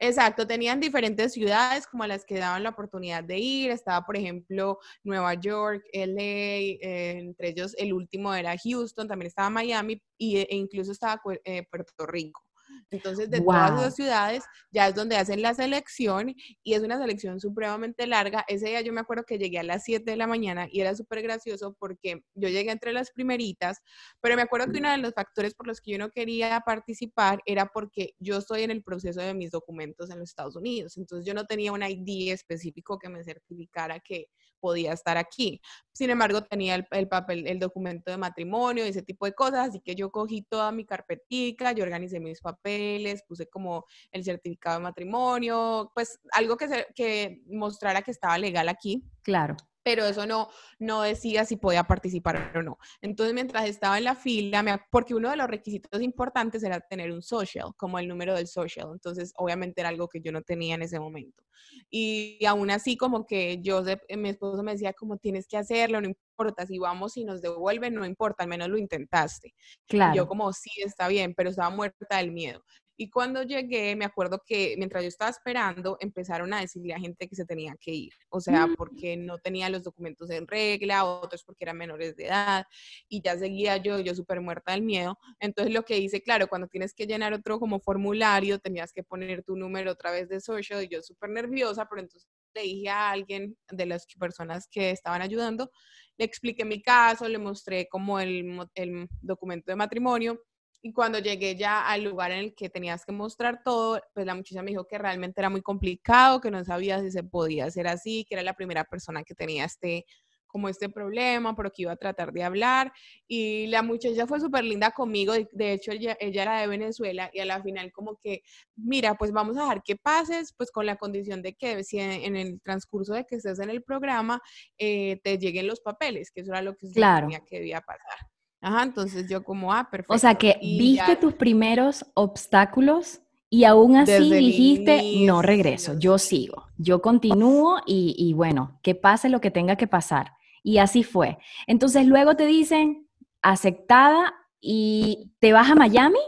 Exacto, 0.00 0.46
tenían 0.46 0.78
diferentes 0.78 1.32
ciudades 1.32 1.86
como 1.86 2.06
las 2.06 2.24
que 2.24 2.38
daban 2.38 2.62
la 2.62 2.70
oportunidad 2.70 3.24
de 3.24 3.38
ir. 3.38 3.70
Estaba, 3.72 4.06
por 4.06 4.16
ejemplo, 4.16 4.78
Nueva 5.02 5.34
York, 5.34 5.82
LA, 5.92 6.22
eh, 6.22 7.18
entre 7.18 7.48
ellos 7.48 7.74
el 7.76 7.92
último 7.92 8.32
era 8.32 8.54
Houston, 8.56 9.08
también 9.08 9.26
estaba 9.26 9.50
Miami 9.50 10.00
e 10.18 10.46
incluso 10.50 10.92
estaba 10.92 11.20
eh, 11.44 11.66
Puerto 11.68 12.06
Rico. 12.06 12.40
Entonces, 12.90 13.30
de 13.30 13.40
todas 13.40 13.78
esas 13.80 13.96
ciudades, 13.96 14.44
ya 14.70 14.88
es 14.88 14.94
donde 14.94 15.16
hacen 15.16 15.42
la 15.42 15.54
selección 15.54 16.34
y 16.62 16.74
es 16.74 16.82
una 16.82 16.98
selección 16.98 17.38
supremamente 17.38 18.06
larga. 18.06 18.44
Ese 18.48 18.68
día 18.68 18.80
yo 18.80 18.92
me 18.92 19.00
acuerdo 19.00 19.24
que 19.24 19.38
llegué 19.38 19.58
a 19.58 19.62
las 19.62 19.84
7 19.84 20.10
de 20.10 20.16
la 20.16 20.26
mañana 20.26 20.66
y 20.70 20.80
era 20.80 20.94
súper 20.94 21.22
gracioso 21.22 21.76
porque 21.78 22.22
yo 22.34 22.48
llegué 22.48 22.70
entre 22.70 22.92
las 22.92 23.10
primeritas, 23.10 23.78
pero 24.20 24.36
me 24.36 24.42
acuerdo 24.42 24.72
que 24.72 24.78
uno 24.78 24.90
de 24.90 24.98
los 24.98 25.12
factores 25.12 25.54
por 25.54 25.66
los 25.66 25.80
que 25.80 25.92
yo 25.92 25.98
no 25.98 26.10
quería 26.10 26.60
participar 26.64 27.40
era 27.44 27.66
porque 27.66 28.14
yo 28.18 28.38
estoy 28.38 28.62
en 28.62 28.70
el 28.70 28.82
proceso 28.82 29.20
de 29.20 29.34
mis 29.34 29.50
documentos 29.50 30.10
en 30.10 30.18
los 30.18 30.30
Estados 30.30 30.56
Unidos. 30.56 30.96
Entonces, 30.96 31.26
yo 31.26 31.34
no 31.34 31.44
tenía 31.44 31.72
un 31.72 31.82
ID 31.82 32.32
específico 32.32 32.98
que 32.98 33.08
me 33.08 33.22
certificara 33.22 34.00
que 34.00 34.28
podía 34.60 34.92
estar 34.92 35.16
aquí. 35.16 35.60
Sin 35.92 36.10
embargo, 36.10 36.42
tenía 36.42 36.74
el, 36.74 37.08
papel, 37.08 37.46
el 37.46 37.58
documento 37.58 38.10
de 38.10 38.16
matrimonio, 38.16 38.84
ese 38.84 39.02
tipo 39.02 39.26
de 39.26 39.32
cosas, 39.32 39.68
así 39.68 39.80
que 39.80 39.94
yo 39.94 40.10
cogí 40.10 40.42
toda 40.42 40.70
mi 40.70 40.84
carpetica, 40.84 41.72
yo 41.72 41.84
organicé 41.84 42.20
mis 42.20 42.40
papeles, 42.40 43.24
puse 43.26 43.46
como 43.46 43.84
el 44.12 44.24
certificado 44.24 44.78
de 44.78 44.84
matrimonio, 44.84 45.90
pues 45.94 46.20
algo 46.32 46.56
que, 46.56 46.86
que 46.94 47.42
mostrara 47.46 48.02
que 48.02 48.10
estaba 48.10 48.38
legal 48.38 48.68
aquí. 48.68 49.02
Claro 49.22 49.56
pero 49.88 50.04
eso 50.04 50.26
no, 50.26 50.50
no 50.78 51.00
decía 51.00 51.46
si 51.46 51.56
podía 51.56 51.82
participar 51.82 52.52
o 52.54 52.62
no. 52.62 52.78
Entonces, 53.00 53.32
mientras 53.32 53.66
estaba 53.66 53.96
en 53.96 54.04
la 54.04 54.14
fila, 54.14 54.86
porque 54.90 55.14
uno 55.14 55.30
de 55.30 55.36
los 55.38 55.46
requisitos 55.46 56.02
importantes 56.02 56.62
era 56.62 56.78
tener 56.78 57.10
un 57.10 57.22
social, 57.22 57.70
como 57.74 57.98
el 57.98 58.06
número 58.06 58.34
del 58.34 58.48
social. 58.48 58.90
Entonces, 58.92 59.32
obviamente 59.36 59.80
era 59.80 59.88
algo 59.88 60.06
que 60.06 60.20
yo 60.20 60.30
no 60.30 60.42
tenía 60.42 60.74
en 60.74 60.82
ese 60.82 61.00
momento. 61.00 61.42
Y, 61.88 62.44
aún 62.44 62.70
así, 62.70 62.98
como 62.98 63.24
que 63.24 63.62
yo, 63.62 63.82
mi 64.14 64.28
esposo 64.28 64.62
me 64.62 64.72
decía, 64.72 64.92
como 64.92 65.16
tienes 65.16 65.48
que 65.48 65.56
hacerlo, 65.56 66.02
no 66.02 66.08
importa, 66.08 66.66
si 66.66 66.78
vamos 66.78 67.16
y 67.16 67.24
nos 67.24 67.40
devuelven, 67.40 67.94
no 67.94 68.04
importa, 68.04 68.42
al 68.42 68.50
menos 68.50 68.68
lo 68.68 68.76
intentaste. 68.76 69.54
Claro. 69.86 70.14
yo 70.14 70.28
como, 70.28 70.52
sí, 70.52 70.68
está 70.84 71.08
bien, 71.08 71.32
pero 71.34 71.48
estaba 71.48 71.70
muerta 71.70 72.18
del 72.18 72.30
miedo. 72.30 72.62
Y 73.00 73.10
cuando 73.10 73.44
llegué, 73.44 73.94
me 73.94 74.04
acuerdo 74.04 74.42
que 74.44 74.74
mientras 74.76 75.04
yo 75.04 75.08
estaba 75.08 75.30
esperando, 75.30 75.96
empezaron 76.00 76.52
a 76.52 76.60
decirle 76.60 76.94
a 76.94 76.98
gente 76.98 77.28
que 77.28 77.36
se 77.36 77.44
tenía 77.44 77.76
que 77.80 77.92
ir. 77.92 78.12
O 78.28 78.40
sea, 78.40 78.66
mm. 78.66 78.74
porque 78.74 79.16
no 79.16 79.38
tenía 79.38 79.70
los 79.70 79.84
documentos 79.84 80.28
en 80.30 80.48
regla, 80.48 81.04
otros 81.04 81.44
porque 81.44 81.64
eran 81.64 81.76
menores 81.76 82.16
de 82.16 82.26
edad. 82.26 82.66
Y 83.08 83.22
ya 83.22 83.38
seguía 83.38 83.76
yo, 83.76 84.00
yo 84.00 84.16
súper 84.16 84.40
muerta 84.40 84.72
del 84.72 84.82
miedo. 84.82 85.16
Entonces 85.38 85.72
lo 85.72 85.84
que 85.84 85.96
hice, 85.96 86.22
claro, 86.22 86.48
cuando 86.48 86.66
tienes 86.66 86.92
que 86.92 87.06
llenar 87.06 87.32
otro 87.32 87.60
como 87.60 87.78
formulario, 87.78 88.58
tenías 88.58 88.92
que 88.92 89.04
poner 89.04 89.44
tu 89.44 89.54
número 89.54 89.92
otra 89.92 90.10
vez 90.10 90.28
de 90.28 90.40
social. 90.40 90.82
Y 90.82 90.88
yo 90.88 91.00
súper 91.00 91.30
nerviosa, 91.30 91.86
pero 91.88 92.00
entonces 92.00 92.28
le 92.52 92.62
dije 92.62 92.88
a 92.88 93.10
alguien 93.10 93.56
de 93.70 93.86
las 93.86 94.06
personas 94.18 94.66
que 94.68 94.90
estaban 94.90 95.22
ayudando, 95.22 95.70
le 96.16 96.24
expliqué 96.24 96.64
mi 96.64 96.82
caso, 96.82 97.28
le 97.28 97.38
mostré 97.38 97.86
como 97.88 98.18
el, 98.18 98.58
el 98.74 99.08
documento 99.22 99.70
de 99.70 99.76
matrimonio 99.76 100.42
y 100.80 100.92
cuando 100.92 101.18
llegué 101.18 101.56
ya 101.56 101.88
al 101.88 102.04
lugar 102.04 102.30
en 102.30 102.38
el 102.38 102.54
que 102.54 102.70
tenías 102.70 103.04
que 103.04 103.12
mostrar 103.12 103.62
todo, 103.64 104.00
pues 104.14 104.26
la 104.26 104.34
muchacha 104.34 104.62
me 104.62 104.70
dijo 104.70 104.86
que 104.86 104.98
realmente 104.98 105.40
era 105.40 105.50
muy 105.50 105.62
complicado, 105.62 106.40
que 106.40 106.50
no 106.50 106.64
sabía 106.64 107.00
si 107.00 107.10
se 107.10 107.24
podía 107.24 107.66
hacer 107.66 107.88
así, 107.88 108.24
que 108.28 108.36
era 108.36 108.42
la 108.42 108.54
primera 108.54 108.84
persona 108.84 109.24
que 109.24 109.34
tenía 109.34 109.64
este 109.64 110.06
como 110.46 110.70
este 110.70 110.88
problema, 110.88 111.54
pero 111.54 111.70
que 111.70 111.82
iba 111.82 111.92
a 111.92 111.96
tratar 111.96 112.32
de 112.32 112.42
hablar. 112.42 112.90
Y 113.26 113.66
la 113.66 113.82
muchacha 113.82 114.26
fue 114.26 114.40
súper 114.40 114.64
linda 114.64 114.92
conmigo, 114.92 115.34
de, 115.34 115.72
hecho 115.72 115.92
ella, 115.92 116.16
ella, 116.20 116.42
era 116.42 116.60
de 116.60 116.66
Venezuela 116.66 117.30
y 117.34 117.40
a 117.40 117.44
la 117.44 117.62
final 117.62 117.92
como 117.92 118.16
que, 118.16 118.42
mira, 118.74 119.14
pues 119.14 119.30
vamos 119.30 119.58
a 119.58 119.62
dejar 119.62 119.82
que 119.82 119.96
pases, 119.96 120.54
pues 120.56 120.70
con 120.70 120.86
la 120.86 120.96
condición 120.96 121.42
de 121.42 121.54
que 121.54 121.84
si 121.84 121.98
en, 121.98 122.34
el 122.34 122.60
transcurso 122.62 123.12
de 123.12 123.26
que 123.26 123.36
estés 123.36 123.58
en 123.60 123.68
el 123.68 123.82
programa 123.82 124.40
eh, 124.78 125.20
te 125.22 125.38
lleguen 125.38 125.66
los 125.66 125.80
papeles, 125.80 126.30
que 126.30 126.40
eso 126.40 126.52
era 126.52 126.62
lo 126.62 126.74
que, 126.76 126.88
claro. 126.90 127.28
que 127.46 127.56
debía 127.58 127.82
pasar. 127.82 128.18
Ajá, 128.60 128.82
entonces 128.82 129.28
yo 129.28 129.44
como, 129.44 129.72
ah, 129.72 129.88
perfecto. 129.90 130.14
O 130.14 130.18
sea 130.18 130.34
que 130.34 130.58
viste 130.60 131.16
tus 131.16 131.34
primeros 131.34 132.04
obstáculos 132.14 133.20
y 133.50 133.64
aún 133.64 133.96
así 133.96 134.32
dijiste, 134.32 135.24
no 135.24 135.42
regreso, 135.42 135.98
yo 135.98 136.18
sigo, 136.18 136.66
yo 136.76 137.00
continúo 137.00 137.80
y, 137.86 138.14
y, 138.18 138.34
bueno, 138.34 138.78
que 138.82 138.94
pase 138.94 139.28
lo 139.28 139.40
que 139.40 139.50
tenga 139.50 139.76
que 139.76 139.86
pasar. 139.86 140.32
Y 140.62 140.78
así 140.78 141.02
fue. 141.02 141.38
Entonces 141.66 142.06
luego 142.06 142.36
te 142.36 142.46
dicen, 142.46 143.08
aceptada 143.40 144.34
y 144.60 145.32
te 145.38 145.52
vas 145.52 145.70
a 145.70 145.74
Miami 145.74 146.18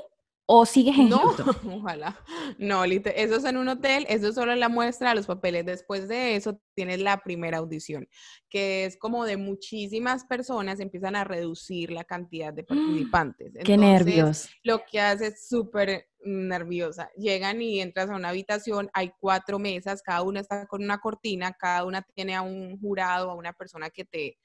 ¿O 0.53 0.67
sigues 0.67 0.99
en 0.99 1.11
no, 1.11 1.23
ojalá. 1.65 2.19
No, 2.59 2.83
eso 2.83 3.37
es 3.37 3.45
en 3.45 3.57
un 3.57 3.69
hotel, 3.69 4.05
eso 4.09 4.31
es 4.31 4.35
solo 4.35 4.53
la 4.57 4.69
muestra 4.69 5.11
de 5.11 5.15
los 5.15 5.27
papeles. 5.27 5.65
Después 5.65 6.09
de 6.09 6.35
eso 6.35 6.61
tienes 6.75 6.99
la 6.99 7.23
primera 7.23 7.59
audición, 7.59 8.09
que 8.49 8.85
es 8.85 8.97
como 8.97 9.27
de 9.27 9.37
muchísimas 9.37 10.25
personas, 10.25 10.81
empiezan 10.81 11.15
a 11.15 11.23
reducir 11.23 11.93
la 11.93 12.03
cantidad 12.03 12.53
de 12.53 12.65
participantes. 12.65 13.53
Qué 13.65 13.77
nervios. 13.77 14.49
Lo 14.65 14.83
que 14.91 15.01
hace 15.01 15.29
es 15.29 15.47
súper 15.47 16.09
nerviosa. 16.25 17.13
Llegan 17.17 17.63
y 17.63 17.81
entras 17.81 18.11
a 18.11 18.17
una 18.17 18.31
habitación, 18.31 18.91
hay 18.93 19.13
cuatro 19.21 19.61
mesas, 19.61 20.03
cada 20.03 20.23
una 20.23 20.41
está 20.41 20.67
con 20.67 20.83
una 20.83 20.99
cortina, 20.99 21.53
cada 21.53 21.85
una 21.85 22.03
tiene 22.03 22.35
a 22.35 22.43
un 22.43 22.77
jurado, 22.81 23.31
a 23.31 23.37
una 23.37 23.53
persona 23.53 23.89
que 23.91 24.05
te, 24.05 24.37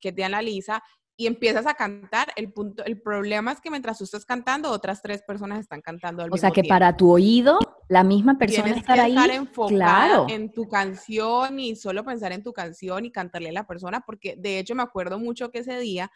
que 0.00 0.12
te 0.12 0.24
analiza 0.24 0.82
y 1.22 1.28
empiezas 1.28 1.66
a 1.66 1.74
cantar, 1.74 2.32
el 2.34 2.52
punto, 2.52 2.84
el 2.84 3.00
problema 3.00 3.52
es 3.52 3.60
que 3.60 3.70
mientras 3.70 3.96
tú 3.96 4.02
estás 4.02 4.24
cantando, 4.24 4.72
otras 4.72 5.00
tres 5.02 5.22
personas 5.22 5.60
están 5.60 5.80
cantando 5.80 6.24
al 6.24 6.32
o 6.32 6.36
sea 6.36 6.50
que 6.50 6.64
para 6.64 6.96
tu 6.96 7.12
oído, 7.12 7.60
la 7.88 8.02
misma 8.02 8.38
persona 8.38 8.64
Tienes 8.64 8.80
estar 8.80 8.96
que 8.96 9.02
ahí. 9.02 9.12
Estar 9.12 9.30
enfocada 9.30 10.26
en 10.28 10.52
tu 10.52 10.68
canción 10.68 11.60
y 11.60 11.76
solo 11.76 12.04
pensar 12.04 12.32
en 12.32 12.42
tu 12.42 12.52
canción 12.52 13.04
y 13.04 13.12
cantarle 13.12 13.50
a 13.50 13.52
la 13.52 13.66
persona, 13.68 14.00
porque 14.00 14.34
de 14.36 14.58
hecho 14.58 14.74
me 14.74 14.82
acuerdo 14.82 15.20
mucho 15.20 15.52
que 15.52 15.60
ese 15.60 15.78
día 15.78 16.10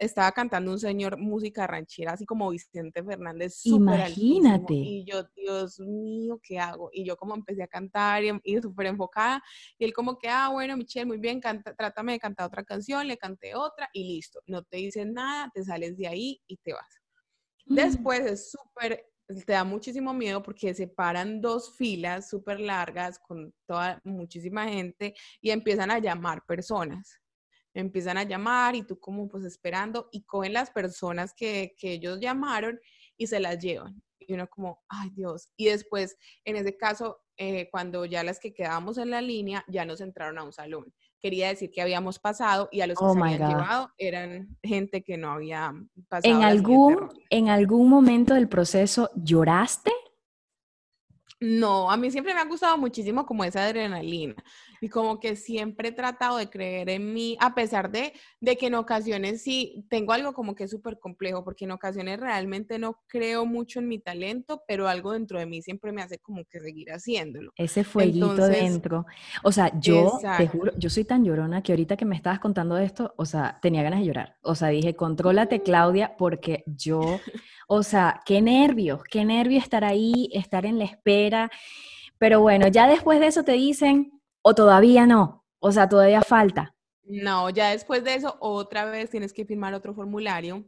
estaba 0.00 0.32
cantando 0.32 0.70
un 0.70 0.78
señor 0.78 1.16
música 1.16 1.66
ranchera, 1.66 2.12
así 2.12 2.26
como 2.26 2.50
Vicente 2.50 3.02
Fernández. 3.02 3.64
Imagínate. 3.64 4.74
Y 4.74 5.04
yo, 5.04 5.24
Dios 5.34 5.80
mío, 5.80 6.38
¿qué 6.42 6.58
hago? 6.58 6.90
Y 6.92 7.04
yo 7.04 7.16
como 7.16 7.34
empecé 7.34 7.62
a 7.62 7.66
cantar 7.66 8.22
y, 8.24 8.30
y 8.44 8.60
súper 8.60 8.86
enfocada. 8.86 9.42
Y 9.78 9.84
él 9.84 9.92
como 9.92 10.18
que, 10.18 10.28
ah, 10.28 10.50
bueno, 10.50 10.76
Michelle, 10.76 11.06
muy 11.06 11.18
bien, 11.18 11.40
canta, 11.40 11.74
trátame 11.74 12.12
de 12.12 12.18
cantar 12.18 12.46
otra 12.46 12.64
canción, 12.64 13.06
le 13.06 13.16
canté 13.16 13.54
otra 13.54 13.88
y 13.92 14.04
listo. 14.04 14.40
No 14.46 14.62
te 14.62 14.76
dicen 14.76 15.14
nada, 15.14 15.50
te 15.54 15.64
sales 15.64 15.96
de 15.96 16.08
ahí 16.08 16.42
y 16.46 16.56
te 16.58 16.72
vas. 16.72 17.00
Mm. 17.66 17.74
Después 17.74 18.20
es 18.20 18.50
súper 18.50 19.06
te 19.44 19.54
da 19.54 19.64
muchísimo 19.64 20.14
miedo 20.14 20.40
porque 20.40 20.72
se 20.72 20.86
paran 20.86 21.40
dos 21.40 21.76
filas 21.76 22.28
súper 22.28 22.60
largas 22.60 23.18
con 23.18 23.52
toda 23.66 24.00
muchísima 24.04 24.68
gente 24.68 25.14
y 25.40 25.50
empiezan 25.50 25.90
a 25.90 25.98
llamar 25.98 26.44
personas 26.46 27.20
empiezan 27.76 28.18
a 28.18 28.24
llamar 28.24 28.74
y 28.74 28.82
tú 28.82 28.98
como 28.98 29.28
pues 29.28 29.44
esperando 29.44 30.08
y 30.10 30.24
cogen 30.24 30.54
las 30.54 30.70
personas 30.70 31.34
que, 31.34 31.74
que 31.78 31.92
ellos 31.92 32.18
llamaron 32.20 32.80
y 33.16 33.26
se 33.26 33.40
las 33.40 33.58
llevan. 33.58 34.02
Y 34.18 34.32
uno 34.34 34.48
como, 34.48 34.82
ay 34.88 35.10
Dios. 35.10 35.50
Y 35.56 35.66
después, 35.66 36.16
en 36.44 36.56
ese 36.56 36.76
caso, 36.76 37.20
eh, 37.36 37.68
cuando 37.70 38.04
ya 38.06 38.24
las 38.24 38.40
que 38.40 38.54
quedábamos 38.54 38.98
en 38.98 39.10
la 39.10 39.20
línea, 39.20 39.64
ya 39.68 39.84
nos 39.84 40.00
entraron 40.00 40.38
a 40.38 40.42
un 40.42 40.52
salón. 40.52 40.92
Quería 41.20 41.48
decir 41.48 41.70
que 41.70 41.82
habíamos 41.82 42.18
pasado 42.18 42.68
y 42.72 42.80
a 42.80 42.86
los 42.86 42.98
que 42.98 43.04
oh 43.04 43.12
se 43.12 43.20
habían 43.20 43.48
llevado 43.48 43.90
eran 43.98 44.56
gente 44.62 45.02
que 45.02 45.16
no 45.16 45.30
había 45.32 45.72
pasado. 46.08 46.34
¿En 46.34 46.42
algún, 46.42 47.10
¿En 47.30 47.48
algún 47.48 47.88
momento 47.88 48.34
del 48.34 48.48
proceso 48.48 49.10
lloraste? 49.14 49.92
No, 51.38 51.90
a 51.90 51.96
mí 51.96 52.10
siempre 52.10 52.32
me 52.32 52.40
ha 52.40 52.46
gustado 52.46 52.78
muchísimo 52.78 53.26
como 53.26 53.44
esa 53.44 53.64
adrenalina 53.64 54.34
y 54.80 54.88
como 54.88 55.20
que 55.20 55.36
siempre 55.36 55.88
he 55.88 55.92
tratado 55.92 56.38
de 56.38 56.48
creer 56.48 56.88
en 56.90 57.12
mí, 57.12 57.36
a 57.40 57.54
pesar 57.54 57.90
de, 57.90 58.12
de 58.40 58.56
que 58.56 58.66
en 58.66 58.74
ocasiones 58.74 59.42
sí 59.42 59.84
tengo 59.88 60.12
algo 60.12 60.32
como 60.32 60.54
que 60.54 60.64
es 60.64 60.70
súper 60.70 60.98
complejo, 60.98 61.44
porque 61.44 61.64
en 61.64 61.72
ocasiones 61.72 62.20
realmente 62.20 62.78
no 62.78 63.00
creo 63.06 63.46
mucho 63.46 63.80
en 63.80 63.88
mi 63.88 63.98
talento, 63.98 64.62
pero 64.66 64.88
algo 64.88 65.12
dentro 65.12 65.38
de 65.38 65.46
mí 65.46 65.62
siempre 65.62 65.92
me 65.92 66.02
hace 66.02 66.18
como 66.18 66.44
que 66.44 66.60
seguir 66.60 66.90
haciéndolo. 66.90 67.52
Ese 67.56 67.84
fueguito 67.84 68.34
dentro. 68.48 69.06
O 69.42 69.52
sea, 69.52 69.78
yo 69.78 70.18
te 70.38 70.48
juro, 70.48 70.72
yo 70.78 70.90
soy 70.90 71.04
tan 71.04 71.24
llorona 71.24 71.62
que 71.62 71.72
ahorita 71.72 71.96
que 71.96 72.04
me 72.04 72.16
estabas 72.16 72.38
contando 72.38 72.78
esto, 72.78 73.14
o 73.16 73.26
sea, 73.26 73.58
tenía 73.60 73.82
ganas 73.82 74.00
de 74.00 74.06
llorar. 74.06 74.36
O 74.42 74.54
sea, 74.54 74.68
dije, 74.68 74.94
contrólate 74.94 75.62
Claudia, 75.62 76.16
porque 76.16 76.64
yo... 76.66 77.20
O 77.66 77.82
sea, 77.82 78.22
qué 78.24 78.40
nervios, 78.40 79.02
qué 79.04 79.24
nervio 79.24 79.58
estar 79.58 79.84
ahí, 79.84 80.28
estar 80.32 80.66
en 80.66 80.78
la 80.78 80.84
espera. 80.84 81.50
Pero 82.18 82.40
bueno, 82.40 82.68
ya 82.68 82.86
después 82.86 83.20
de 83.20 83.26
eso 83.26 83.42
te 83.42 83.52
dicen, 83.52 84.20
o 84.42 84.54
todavía 84.54 85.06
no, 85.06 85.44
o 85.58 85.72
sea, 85.72 85.88
todavía 85.88 86.22
falta. 86.22 86.74
No, 87.04 87.50
ya 87.50 87.70
después 87.70 88.04
de 88.04 88.14
eso, 88.14 88.36
otra 88.40 88.84
vez 88.84 89.10
tienes 89.10 89.32
que 89.32 89.44
firmar 89.44 89.74
otro 89.74 89.94
formulario 89.94 90.64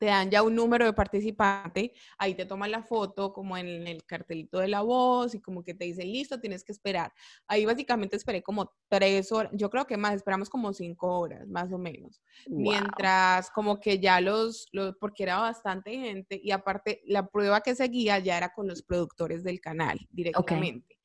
te 0.00 0.06
dan 0.06 0.30
ya 0.30 0.42
un 0.42 0.54
número 0.54 0.86
de 0.86 0.94
participante, 0.94 1.92
ahí 2.16 2.34
te 2.34 2.46
toman 2.46 2.70
la 2.70 2.82
foto 2.82 3.34
como 3.34 3.58
en 3.58 3.86
el 3.86 4.02
cartelito 4.06 4.58
de 4.58 4.68
la 4.68 4.80
voz 4.80 5.34
y 5.34 5.40
como 5.40 5.62
que 5.62 5.74
te 5.74 5.84
dicen, 5.84 6.10
listo, 6.10 6.40
tienes 6.40 6.64
que 6.64 6.72
esperar. 6.72 7.12
Ahí 7.46 7.66
básicamente 7.66 8.16
esperé 8.16 8.42
como 8.42 8.72
tres 8.88 9.30
horas, 9.30 9.52
yo 9.54 9.68
creo 9.68 9.86
que 9.86 9.98
más, 9.98 10.14
esperamos 10.14 10.48
como 10.48 10.72
cinco 10.72 11.18
horas, 11.18 11.46
más 11.48 11.70
o 11.70 11.76
menos. 11.76 12.22
Mientras 12.46 13.50
como 13.50 13.78
que 13.78 13.98
ya 13.98 14.22
los, 14.22 14.68
los, 14.72 14.96
porque 14.96 15.24
era 15.24 15.36
bastante 15.36 15.90
gente 15.92 16.40
y 16.42 16.50
aparte 16.50 17.02
la 17.04 17.26
prueba 17.26 17.60
que 17.60 17.74
seguía 17.74 18.18
ya 18.20 18.38
era 18.38 18.54
con 18.54 18.66
los 18.68 18.82
productores 18.82 19.44
del 19.44 19.60
canal 19.60 19.98
directamente 20.10 20.99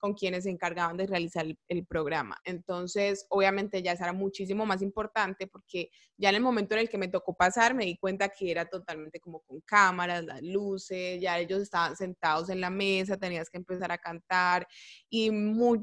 con 0.00 0.14
quienes 0.14 0.44
se 0.44 0.50
encargaban 0.50 0.96
de 0.96 1.06
realizar 1.06 1.46
el, 1.68 1.86
programa. 1.86 2.36
Entonces, 2.44 3.26
obviamente 3.28 3.82
ya 3.82 3.92
era 3.92 4.12
muchísimo 4.12 4.64
más 4.64 4.80
importante 4.82 5.46
porque 5.46 5.90
ya 6.16 6.30
en 6.30 6.36
el 6.36 6.40
momento 6.40 6.74
en 6.74 6.80
el 6.80 6.88
que 6.88 6.98
me 6.98 7.08
tocó 7.08 7.34
pasar 7.34 7.74
me 7.74 7.84
di 7.84 7.96
cuenta 7.96 8.28
que 8.28 8.50
era 8.50 8.64
totalmente 8.64 9.20
como 9.20 9.40
con 9.40 9.60
cámaras, 9.60 10.24
las 10.24 10.42
luces, 10.42 11.20
ya 11.20 11.38
ellos 11.38 11.60
estaban 11.60 11.96
sentados 11.96 12.48
en 12.48 12.60
la 12.60 12.70
mesa, 12.70 13.16
tenías 13.16 13.50
que 13.50 13.58
empezar 13.58 13.92
a 13.92 13.98
cantar 13.98 14.66
y 15.08 15.30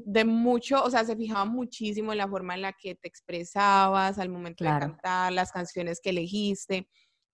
de 0.04 0.24
mucho, 0.24 0.82
o 0.82 0.90
sea, 0.90 1.04
se 1.04 1.16
fijaban 1.16 1.50
muchísimo 1.50 2.12
en 2.12 2.18
la 2.18 2.28
forma 2.28 2.54
en 2.54 2.62
la 2.62 2.72
que 2.72 2.94
te 2.94 3.08
expresabas 3.08 4.18
al 4.18 4.28
momento 4.28 4.64
de 4.64 4.70
cantar, 4.70 5.32
las 5.32 5.52
canciones 5.52 6.00
que 6.00 6.10
elegiste 6.10 6.88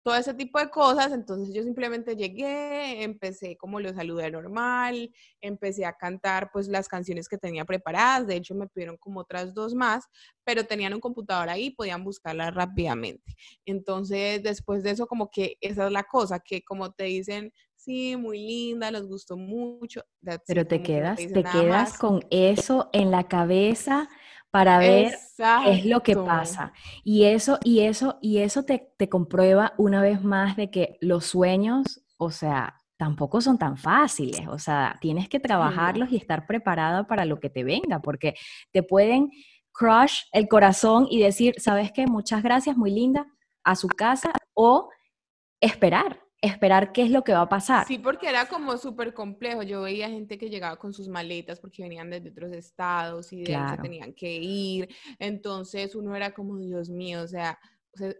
todo 0.03 0.15
ese 0.15 0.33
tipo 0.33 0.59
de 0.59 0.69
cosas. 0.69 1.11
Entonces 1.11 1.53
yo 1.53 1.63
simplemente 1.63 2.15
llegué, 2.15 3.03
empecé 3.03 3.57
como 3.57 3.79
lo 3.79 3.93
saludé 3.93 4.31
normal, 4.31 5.11
empecé 5.39 5.85
a 5.85 5.93
cantar 5.93 6.49
pues 6.51 6.67
las 6.67 6.87
canciones 6.87 7.27
que 7.27 7.37
tenía 7.37 7.65
preparadas. 7.65 8.27
De 8.27 8.35
hecho 8.35 8.55
me 8.55 8.67
pidieron 8.67 8.97
como 8.97 9.21
otras 9.21 9.53
dos 9.53 9.73
más, 9.73 10.05
pero 10.43 10.65
tenían 10.65 10.93
un 10.93 10.99
computador 10.99 11.49
ahí, 11.49 11.71
podían 11.71 12.03
buscarlas 12.03 12.53
rápidamente. 12.53 13.35
Entonces 13.65 14.43
después 14.43 14.83
de 14.83 14.91
eso 14.91 15.07
como 15.07 15.29
que 15.29 15.57
esa 15.61 15.85
es 15.87 15.91
la 15.91 16.03
cosa, 16.03 16.39
que 16.39 16.63
como 16.63 16.91
te 16.91 17.05
dicen, 17.05 17.53
sí, 17.75 18.15
muy 18.15 18.39
linda, 18.39 18.91
nos 18.91 19.07
gustó 19.07 19.37
mucho. 19.37 20.03
Pero 20.45 20.67
te 20.67 20.83
quedas, 20.83 21.17
te 21.17 21.43
quedas 21.43 21.97
con 21.97 22.21
eso 22.29 22.89
en 22.93 23.11
la 23.11 23.27
cabeza 23.27 24.07
para 24.51 24.77
ver 24.77 25.13
qué 25.37 25.71
es 25.71 25.85
lo 25.85 26.03
que 26.03 26.15
pasa. 26.15 26.73
Y 27.03 27.23
eso, 27.23 27.57
y 27.63 27.79
eso, 27.81 28.19
y 28.21 28.39
eso 28.39 28.63
te, 28.63 28.93
te 28.97 29.09
comprueba 29.09 29.73
una 29.77 30.01
vez 30.01 30.23
más 30.23 30.57
de 30.57 30.69
que 30.69 30.97
los 30.99 31.25
sueños, 31.25 32.03
o 32.17 32.31
sea, 32.31 32.75
tampoco 32.97 33.41
son 33.41 33.57
tan 33.57 33.77
fáciles. 33.77 34.47
O 34.49 34.59
sea, 34.59 34.97
tienes 35.01 35.29
que 35.29 35.39
trabajarlos 35.39 36.11
y 36.11 36.17
estar 36.17 36.45
preparada 36.45 37.07
para 37.07 37.25
lo 37.25 37.39
que 37.39 37.49
te 37.49 37.63
venga, 37.63 37.99
porque 37.99 38.35
te 38.71 38.83
pueden 38.83 39.31
crush 39.71 40.23
el 40.33 40.47
corazón 40.47 41.07
y 41.09 41.19
decir, 41.19 41.55
¿sabes 41.57 41.91
qué? 41.91 42.05
Muchas 42.05 42.43
gracias, 42.43 42.77
muy 42.77 42.91
linda, 42.91 43.25
a 43.63 43.75
su 43.75 43.87
casa, 43.87 44.33
o 44.53 44.89
esperar 45.61 46.19
esperar 46.41 46.91
qué 46.91 47.03
es 47.03 47.11
lo 47.11 47.23
que 47.23 47.33
va 47.33 47.41
a 47.41 47.49
pasar. 47.49 47.85
Sí, 47.87 47.99
porque 47.99 48.27
era 48.27 48.47
como 48.47 48.77
súper 48.77 49.13
complejo. 49.13 49.63
Yo 49.63 49.81
veía 49.83 50.09
gente 50.09 50.37
que 50.37 50.49
llegaba 50.49 50.77
con 50.77 50.93
sus 50.93 51.07
maletas 51.07 51.59
porque 51.59 51.83
venían 51.83 52.09
desde 52.09 52.29
otros 52.29 52.51
estados 52.53 53.31
y 53.31 53.43
de 53.43 53.55
ahí 53.55 53.69
se 53.75 53.81
tenían 53.81 54.13
que 54.13 54.33
ir. 54.35 54.89
Entonces 55.19 55.95
uno 55.95 56.15
era 56.15 56.33
como, 56.33 56.57
Dios 56.57 56.89
mío, 56.89 57.21
o 57.21 57.27
sea, 57.27 57.59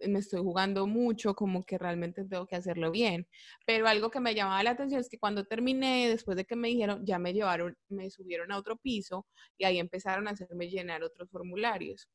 me 0.07 0.19
estoy 0.19 0.41
jugando 0.41 0.85
mucho, 0.85 1.33
como 1.33 1.63
que 1.63 1.77
realmente 1.77 2.25
tengo 2.25 2.45
que 2.45 2.55
hacerlo 2.55 2.91
bien. 2.91 3.27
Pero 3.65 3.87
algo 3.87 4.11
que 4.11 4.19
me 4.19 4.35
llamaba 4.35 4.61
la 4.63 4.71
atención 4.71 5.01
es 5.01 5.09
que 5.09 5.17
cuando 5.17 5.45
terminé, 5.45 6.09
después 6.09 6.37
de 6.37 6.45
que 6.45 6.55
me 6.55 6.67
dijeron, 6.67 7.05
ya 7.05 7.19
me 7.19 7.33
llevaron, 7.33 7.75
me 7.89 8.09
subieron 8.09 8.51
a 8.51 8.57
otro 8.57 8.77
piso 8.77 9.25
y 9.57 9.65
ahí 9.65 9.79
empezaron 9.79 10.27
a 10.27 10.31
hacerme 10.31 10.69
llenar 10.69 11.03
otros 11.03 11.29
formularios. 11.29 12.09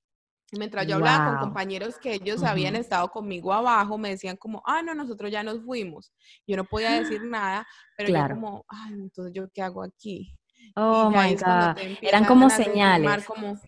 Mientras 0.53 0.87
yo 0.87 0.97
hablaba 0.97 1.31
con 1.31 1.49
compañeros 1.49 1.99
que 1.99 2.15
ellos 2.15 2.45
habían 2.45 2.77
estado 2.77 3.09
conmigo 3.11 3.53
abajo, 3.53 3.99
me 3.99 4.11
decían 4.11 4.37
como, 4.37 4.63
ah, 4.65 4.81
no, 4.81 4.95
nosotros 4.95 5.31
ya 5.31 5.43
nos 5.43 5.65
fuimos. 5.65 6.13
Yo 6.47 6.57
no 6.57 6.65
podía 6.65 7.01
decir 7.01 7.21
nada, 7.25 7.67
pero 7.97 8.11
yo 8.11 8.35
como, 8.35 8.65
ay, 8.69 8.95
entonces 8.95 9.33
yo 9.35 9.49
qué 9.53 9.63
hago 9.63 9.83
aquí. 9.83 10.37
Oh 10.77 11.11
my 11.11 11.35
God. 11.35 11.77
Eran 12.01 12.25
como 12.25 12.49
señales. 12.49 13.27
Como, 13.27 13.59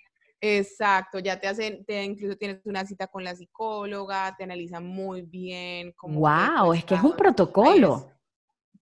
exacto, 0.41 1.19
ya 1.19 1.41
te 1.41 1.49
hacen, 1.49 1.85
te, 1.85 2.05
incluso 2.05 2.37
tienes 2.37 2.65
una 2.65 2.87
cita 2.87 3.09
con 3.09 3.25
la 3.25 3.35
psicóloga, 3.35 4.37
te 4.37 4.45
analizan 4.45 4.87
muy 4.87 5.23
bien. 5.23 5.93
Como 5.97 6.21
wow, 6.21 6.73
es 6.75 6.85
que 6.85 6.95
es 6.95 7.03
un 7.03 7.17
protocolo. 7.17 8.13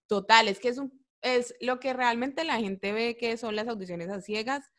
total, 0.07 0.49
es 0.49 0.61
que 0.61 0.69
es 0.69 0.77
un, 0.77 0.93
es 1.23 1.55
lo 1.61 1.81
que 1.81 1.95
realmente 1.95 2.45
la 2.45 2.59
gente 2.59 2.93
ve 2.93 3.17
que 3.17 3.39
son 3.39 3.57
las 3.57 3.69
audiciones 3.69 4.11
a 4.11 4.21
ciegas 4.21 4.71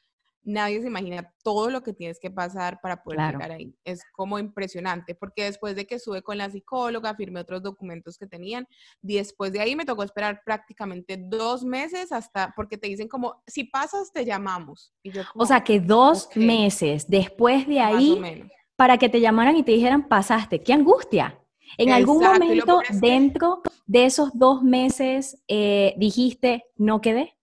nadie 0.47 0.81
se 0.81 0.87
imagina 0.87 1.33
todo 1.43 1.69
lo 1.69 1.83
que 1.83 1.93
tienes 1.93 2.19
que 2.19 2.31
pasar 2.31 2.79
para 2.81 3.03
poder 3.03 3.19
llegar 3.33 3.51
ahí. 3.51 3.75
Es 3.83 4.01
como 4.13 4.39
impresionante, 4.39 5.13
porque 5.13 5.43
después 5.43 5.75
de 5.75 5.85
que 5.85 5.95
estuve 5.95 6.21
con 6.21 6.37
la 6.37 6.49
psicóloga, 6.49 7.13
firmé 7.15 7.41
otros 7.41 7.61
documentos 7.61 8.17
que 8.17 8.27
tenían, 8.27 8.65
después 9.01 9.51
de 9.51 9.59
ahí 9.59 9.75
me 9.75 9.85
tocó 9.85 10.03
esperar 10.03 10.41
prácticamente 10.45 11.17
dos 11.17 11.63
meses 11.63 12.11
hasta, 12.11 12.53
porque 12.55 12.77
te 12.77 12.87
dicen 12.87 13.09
como, 13.09 13.43
si 13.45 13.65
pasas, 13.65 14.11
te 14.13 14.25
llamamos. 14.25 14.93
o 15.35 15.45
sea, 15.45 15.63
que 15.63 15.79
dos 15.79 16.29
meses 16.35 17.07
después 17.09 17.67
de 17.67 17.81
ahí, 17.81 18.49
para 18.77 18.97
que 18.97 19.09
te 19.09 19.19
llamaran 19.19 19.57
y 19.57 19.63
te 19.63 19.73
dijeran, 19.73 20.07
pasaste. 20.07 20.61
¡Qué 20.61 20.71
angustia! 20.71 21.37
En 21.77 21.91
algún 21.91 22.23
momento 22.23 22.81
dentro 23.01 23.61
de 23.85 24.05
esos 24.05 24.31
dos 24.33 24.63
meses 24.63 25.43
eh, 25.47 25.93
dijiste, 25.97 26.65
no 26.77 27.01
quedé. 27.01 27.36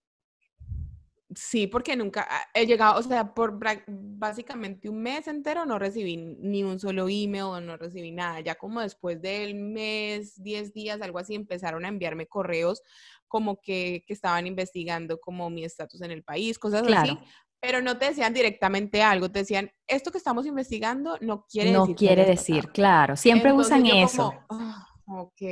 Sí, 1.36 1.66
porque 1.66 1.96
nunca 1.96 2.26
ah, 2.28 2.46
he 2.54 2.66
llegado, 2.66 2.98
o 2.98 3.02
sea, 3.02 3.34
por 3.34 3.58
básicamente 3.86 4.88
un 4.88 5.02
mes 5.02 5.26
entero 5.28 5.66
no 5.66 5.78
recibí 5.78 6.16
ni 6.16 6.62
un 6.62 6.78
solo 6.78 7.08
email 7.08 7.44
o 7.44 7.60
no 7.60 7.76
recibí 7.76 8.10
nada. 8.12 8.40
Ya 8.40 8.54
como 8.54 8.80
después 8.80 9.20
del 9.20 9.54
mes, 9.54 10.42
10 10.42 10.72
días, 10.72 11.00
algo 11.02 11.18
así, 11.18 11.34
empezaron 11.34 11.84
a 11.84 11.88
enviarme 11.88 12.26
correos 12.26 12.82
como 13.28 13.60
que, 13.60 14.04
estaban 14.08 14.46
investigando 14.46 15.18
como 15.18 15.50
mi 15.50 15.64
estatus 15.64 16.00
en 16.02 16.12
el 16.12 16.22
país, 16.22 16.58
cosas 16.58 16.86
así. 16.86 17.18
Pero 17.60 17.80
no 17.80 17.96
te 17.96 18.06
decían 18.06 18.34
directamente 18.34 19.02
algo, 19.02 19.30
te 19.30 19.40
decían, 19.40 19.72
esto 19.86 20.12
que 20.12 20.18
estamos 20.18 20.46
investigando 20.46 21.16
no 21.20 21.46
quiere 21.46 21.70
decir. 21.70 21.88
No 21.88 21.96
quiere 21.96 22.24
decir, 22.26 22.68
claro, 22.70 23.16
siempre 23.16 23.52
usan 23.52 23.86
eso. 23.86 24.34
Ah, 24.50 24.86
Ok, 25.06 25.42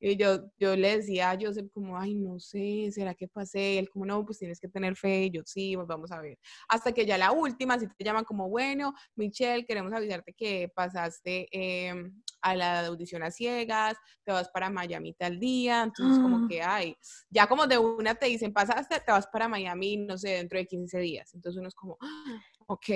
y 0.00 0.16
yo, 0.16 0.44
yo 0.58 0.76
le 0.76 0.98
decía 0.98 1.30
a 1.32 1.38
Joseph 1.40 1.68
como, 1.72 1.98
ay, 1.98 2.14
no 2.14 2.38
sé, 2.38 2.88
¿será 2.92 3.14
que 3.14 3.26
pasé? 3.26 3.78
él 3.78 3.90
como, 3.90 4.06
no, 4.06 4.24
pues 4.24 4.38
tienes 4.38 4.60
que 4.60 4.68
tener 4.68 4.96
fe, 4.96 5.24
y 5.24 5.30
yo 5.30 5.42
sí, 5.44 5.74
pues 5.74 5.88
vamos 5.88 6.12
a 6.12 6.20
ver. 6.20 6.38
Hasta 6.68 6.92
que 6.92 7.04
ya 7.04 7.18
la 7.18 7.32
última, 7.32 7.78
si 7.78 7.88
te 7.88 8.04
llaman 8.04 8.24
como, 8.24 8.48
bueno, 8.48 8.94
Michelle, 9.16 9.66
queremos 9.66 9.92
avisarte 9.92 10.32
que 10.34 10.70
pasaste 10.74 11.48
em, 11.50 12.22
a 12.42 12.54
la 12.54 12.86
audición 12.86 13.24
a 13.24 13.30
ciegas, 13.32 13.96
te 14.24 14.30
vas 14.30 14.48
para 14.50 14.70
Miami 14.70 15.14
tal 15.14 15.40
día, 15.40 15.82
entonces 15.82 16.22
como 16.22 16.46
que, 16.46 16.62
ay, 16.62 16.94
ya 17.28 17.48
como 17.48 17.66
de 17.66 17.78
una 17.78 18.14
te 18.14 18.26
dicen, 18.26 18.52
pasaste, 18.52 19.00
te 19.00 19.10
vas 19.10 19.26
para 19.26 19.48
Miami, 19.48 19.96
no 19.96 20.16
sé, 20.16 20.30
dentro 20.30 20.58
de 20.58 20.66
15 20.66 20.98
días. 21.00 21.34
Entonces 21.34 21.58
uno 21.58 21.68
es 21.68 21.74
como, 21.74 21.96
ah, 22.00 22.40
ok. 22.66 22.86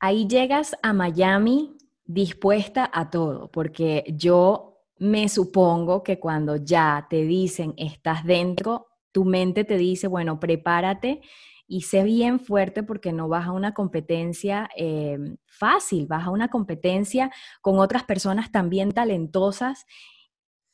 Ahí 0.00 0.26
llegas 0.26 0.74
a 0.82 0.92
Miami 0.92 1.76
dispuesta 2.04 2.90
a 2.92 3.08
todo, 3.10 3.50
porque 3.50 4.04
yo 4.08 4.69
me 5.00 5.30
supongo 5.30 6.02
que 6.02 6.20
cuando 6.20 6.56
ya 6.56 7.06
te 7.08 7.24
dicen 7.24 7.72
estás 7.78 8.22
dentro, 8.24 8.88
tu 9.12 9.24
mente 9.24 9.64
te 9.64 9.78
dice, 9.78 10.06
bueno, 10.06 10.38
prepárate 10.38 11.22
y 11.66 11.82
sé 11.82 12.04
bien 12.04 12.38
fuerte 12.38 12.82
porque 12.82 13.10
no 13.10 13.26
vas 13.26 13.46
a 13.46 13.52
una 13.52 13.72
competencia 13.72 14.68
eh, 14.76 15.18
fácil, 15.46 16.06
vas 16.06 16.26
a 16.26 16.30
una 16.30 16.48
competencia 16.48 17.32
con 17.62 17.78
otras 17.78 18.04
personas 18.04 18.52
también 18.52 18.92
talentosas, 18.92 19.86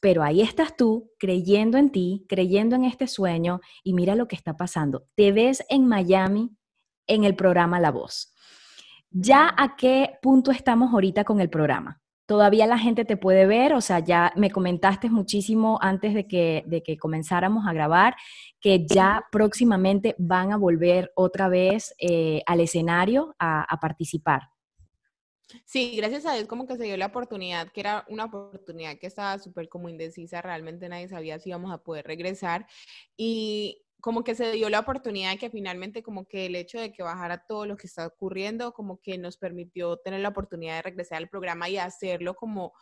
pero 0.01 0.25
ahí 0.25 0.43
estás 0.43 0.77
tú 0.77 1.13
creyendo 1.21 1.79
en 1.79 1.91
ti, 1.91 2.27
creyendo 2.29 2.75
en 2.75 2.85
este 2.85 3.07
sueño 3.07 3.61
y 3.85 3.95
mira 3.95 4.17
lo 4.17 4.27
que 4.27 4.35
está 4.35 4.57
pasando. 4.57 5.07
Te 5.15 5.31
ves 5.31 5.65
en 5.69 5.87
Miami 5.87 6.51
en 7.07 7.23
el 7.23 7.37
programa 7.37 7.79
La 7.79 7.93
Voz. 7.93 8.35
¿Ya 9.11 9.55
a 9.57 9.77
qué 9.77 10.19
punto 10.21 10.51
estamos 10.51 10.93
ahorita 10.93 11.23
con 11.23 11.41
el 11.41 11.49
programa? 11.49 12.03
Todavía 12.27 12.67
la 12.67 12.79
gente 12.79 13.05
te 13.05 13.17
puede 13.17 13.47
ver, 13.47 13.73
o 13.73 13.81
sea, 13.81 14.01
ya 14.01 14.33
me 14.37 14.51
comentaste 14.51 15.09
muchísimo 15.09 15.79
antes 15.81 16.13
de 16.13 16.27
que, 16.27 16.65
de 16.67 16.83
que 16.83 16.99
comenzáramos 16.99 17.67
a 17.67 17.73
grabar 17.73 18.17
que 18.61 18.85
ya 18.85 19.25
próximamente 19.31 20.17
van 20.19 20.53
a 20.53 20.57
volver 20.57 21.13
otra 21.15 21.49
vez 21.49 21.95
eh, 21.99 22.43
al 22.47 22.61
escenario 22.61 23.35
a, 23.39 23.79
participar. 23.81 24.43
Sí, 25.65 25.95
gracias 25.97 26.27
a 26.27 26.35
Dios 26.35 26.49
como 26.49 26.67
que 26.67 26.77
se 26.77 26.85
dio 26.85 26.97
la 26.97 27.07
oportunidad, 27.07 27.71
que 27.71 27.81
era 27.81 28.05
una 28.09 28.25
oportunidad 28.25 28.99
que 28.99 29.07
estaba 29.07 29.39
súper 29.39 29.69
como 29.69 29.89
indecisa, 29.89 30.43
realmente 30.43 30.89
nadie 30.89 31.09
sabía 31.09 31.39
si 31.39 31.51
íbamos 31.51 31.73
a 31.73 31.79
poder 31.79 32.05
regresar 32.07 32.67
y 33.17 33.86
como 34.07 34.23
que 34.23 34.37
se 34.37 34.53
dio 34.53 34.71
la 34.71 34.79
oportunidad 34.79 35.33
de 35.33 35.37
que 35.37 35.51
finalmente 35.51 36.01
como 36.01 36.27
que 36.27 36.47
el 36.47 36.55
hecho 36.55 36.79
de 36.79 36.93
que 36.93 37.03
bajara 37.03 37.45
todo 37.45 37.67
lo 37.67 37.77
que 37.77 37.89
está 37.89 38.07
ocurriendo, 38.07 38.73
como 38.73 39.01
que 39.01 39.19
nos 39.19 39.37
permitió 39.37 39.97
tener 39.97 40.21
la 40.21 40.29
oportunidad 40.29 40.77
de 40.77 40.83
regresar 40.83 41.19
al 41.19 41.29
programa 41.29 41.69
y 41.69 41.79
hacerlo 41.79 42.35
como 42.37 42.73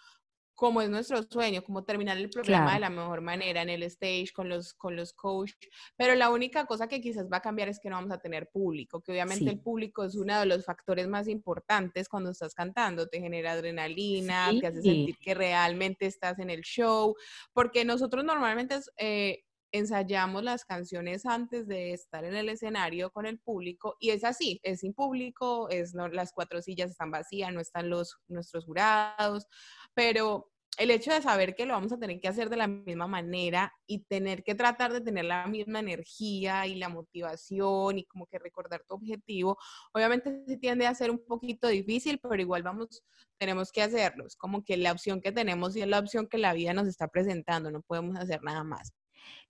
como 0.54 0.82
es 0.82 0.90
nuestro 0.90 1.22
sueño, 1.22 1.64
como 1.64 1.82
terminar 1.82 2.18
el 2.18 2.28
programa 2.28 2.74
de 2.74 2.80
la 2.80 2.90
mejor 2.90 3.22
manera 3.22 3.62
en 3.62 3.70
el 3.70 3.82
stage 3.84 4.28
con 4.34 4.50
los, 4.50 4.74
con 4.74 4.96
los 4.96 5.14
coaches. 5.14 5.56
Pero 5.96 6.14
la 6.14 6.28
única 6.28 6.66
cosa 6.66 6.88
que 6.88 7.00
quizás 7.00 7.26
va 7.32 7.38
a 7.38 7.40
cambiar 7.40 7.70
es 7.70 7.80
que 7.80 7.88
no 7.88 7.96
vamos 7.96 8.12
a 8.12 8.18
tener 8.18 8.50
público, 8.52 9.00
que 9.00 9.10
obviamente 9.10 9.48
el 9.48 9.60
público 9.60 10.04
es 10.04 10.14
uno 10.16 10.38
de 10.38 10.46
los 10.46 10.64
factores 10.64 11.08
más 11.08 11.26
importantes 11.26 12.06
cuando 12.06 12.30
estás 12.30 12.54
cantando, 12.54 13.08
te 13.08 13.18
genera 13.18 13.52
adrenalina, 13.52 14.50
te 14.60 14.66
hace 14.66 14.82
sentir 14.82 15.16
que 15.18 15.32
realmente 15.32 16.04
estás 16.04 16.38
en 16.38 16.50
el 16.50 16.60
show, 16.60 17.16
porque 17.54 17.86
nosotros 17.86 18.24
normalmente 18.24 18.78
eh, 18.98 19.42
ensayamos 19.74 20.44
las 20.44 20.64
canciones 20.64 21.26
antes 21.26 21.66
de 21.66 21.92
estar 21.92 22.24
en 22.24 22.36
el 22.36 22.48
escenario 22.48 23.10
con 23.10 23.26
el 23.26 23.40
público 23.40 23.96
y 23.98 24.10
es 24.10 24.22
así, 24.22 24.60
es 24.62 24.80
sin 24.80 24.94
público, 24.94 25.68
es 25.68 25.94
no, 25.94 26.06
las 26.06 26.32
cuatro 26.32 26.62
sillas 26.62 26.92
están 26.92 27.10
vacías, 27.10 27.52
no 27.52 27.60
están 27.60 27.90
los 27.90 28.16
nuestros 28.28 28.66
jurados, 28.66 29.48
pero 29.92 30.48
el 30.78 30.92
hecho 30.92 31.12
de 31.12 31.22
saber 31.22 31.56
que 31.56 31.66
lo 31.66 31.74
vamos 31.74 31.92
a 31.92 31.98
tener 31.98 32.20
que 32.20 32.28
hacer 32.28 32.50
de 32.50 32.56
la 32.56 32.68
misma 32.68 33.08
manera 33.08 33.72
y 33.86 34.04
tener 34.04 34.44
que 34.44 34.54
tratar 34.54 34.92
de 34.92 35.00
tener 35.00 35.24
la 35.24 35.46
misma 35.48 35.80
energía 35.80 36.68
y 36.68 36.76
la 36.76 36.88
motivación 36.88 37.98
y 37.98 38.04
como 38.04 38.26
que 38.26 38.38
recordar 38.38 38.84
tu 38.86 38.94
objetivo, 38.94 39.58
obviamente 39.92 40.44
se 40.46 40.56
tiende 40.56 40.86
a 40.86 40.94
ser 40.94 41.10
un 41.10 41.24
poquito 41.24 41.66
difícil, 41.66 42.20
pero 42.22 42.40
igual 42.40 42.62
vamos, 42.62 43.02
tenemos 43.38 43.72
que 43.72 43.82
hacerlo. 43.82 44.24
Es 44.26 44.36
como 44.36 44.64
que 44.64 44.76
la 44.76 44.92
opción 44.92 45.20
que 45.20 45.32
tenemos 45.32 45.74
y 45.74 45.82
es 45.82 45.88
la 45.88 45.98
opción 45.98 46.28
que 46.28 46.38
la 46.38 46.52
vida 46.54 46.74
nos 46.74 46.86
está 46.86 47.08
presentando, 47.08 47.72
no 47.72 47.82
podemos 47.82 48.16
hacer 48.16 48.40
nada 48.42 48.62
más. 48.62 48.92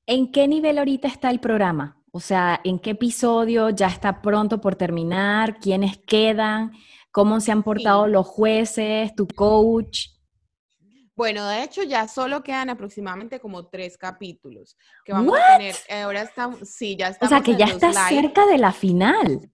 ¿En 0.07 0.31
qué 0.31 0.47
nivel 0.49 0.79
ahorita 0.79 1.09
está 1.09 1.31
el 1.31 1.41
programa? 1.41 2.03
O 2.13 2.21
sea, 2.21 2.61
¿en 2.63 2.79
qué 2.79 2.91
episodio 2.91 3.71
ya 3.71 3.87
está 3.89 4.21
pronto 4.21 4.61
por 4.61 4.77
terminar? 4.77 5.59
¿Quiénes 5.59 5.99
quedan? 5.99 6.73
¿Cómo 7.11 7.41
se 7.41 7.53
han 7.53 7.63
portado 7.63 8.07
los 8.07 8.27
jueces, 8.27 9.15
tu 9.15 9.27
coach? 9.27 10.09
Bueno, 11.17 11.47
de 11.47 11.63
hecho 11.63 11.83
ya 11.85 12.09
solo 12.09 12.43
quedan 12.43 12.71
aproximadamente 12.71 13.41
como 13.41 13.67
tres 13.67 13.97
capítulos 13.97 14.77
que 15.05 15.13
vamos 15.13 15.39
a 15.39 15.59
tener. 15.59 15.77
Ahora 16.03 16.23
estamos, 16.23 16.69
sí, 16.69 16.97
ya 16.97 17.09
estamos. 17.09 17.33
O 17.33 17.35
sea 17.35 17.43
que 17.43 17.57
ya 17.57 17.67
está 17.67 17.93
cerca 18.09 18.47
de 18.47 18.59
la 18.59 18.73
final. 18.73 19.51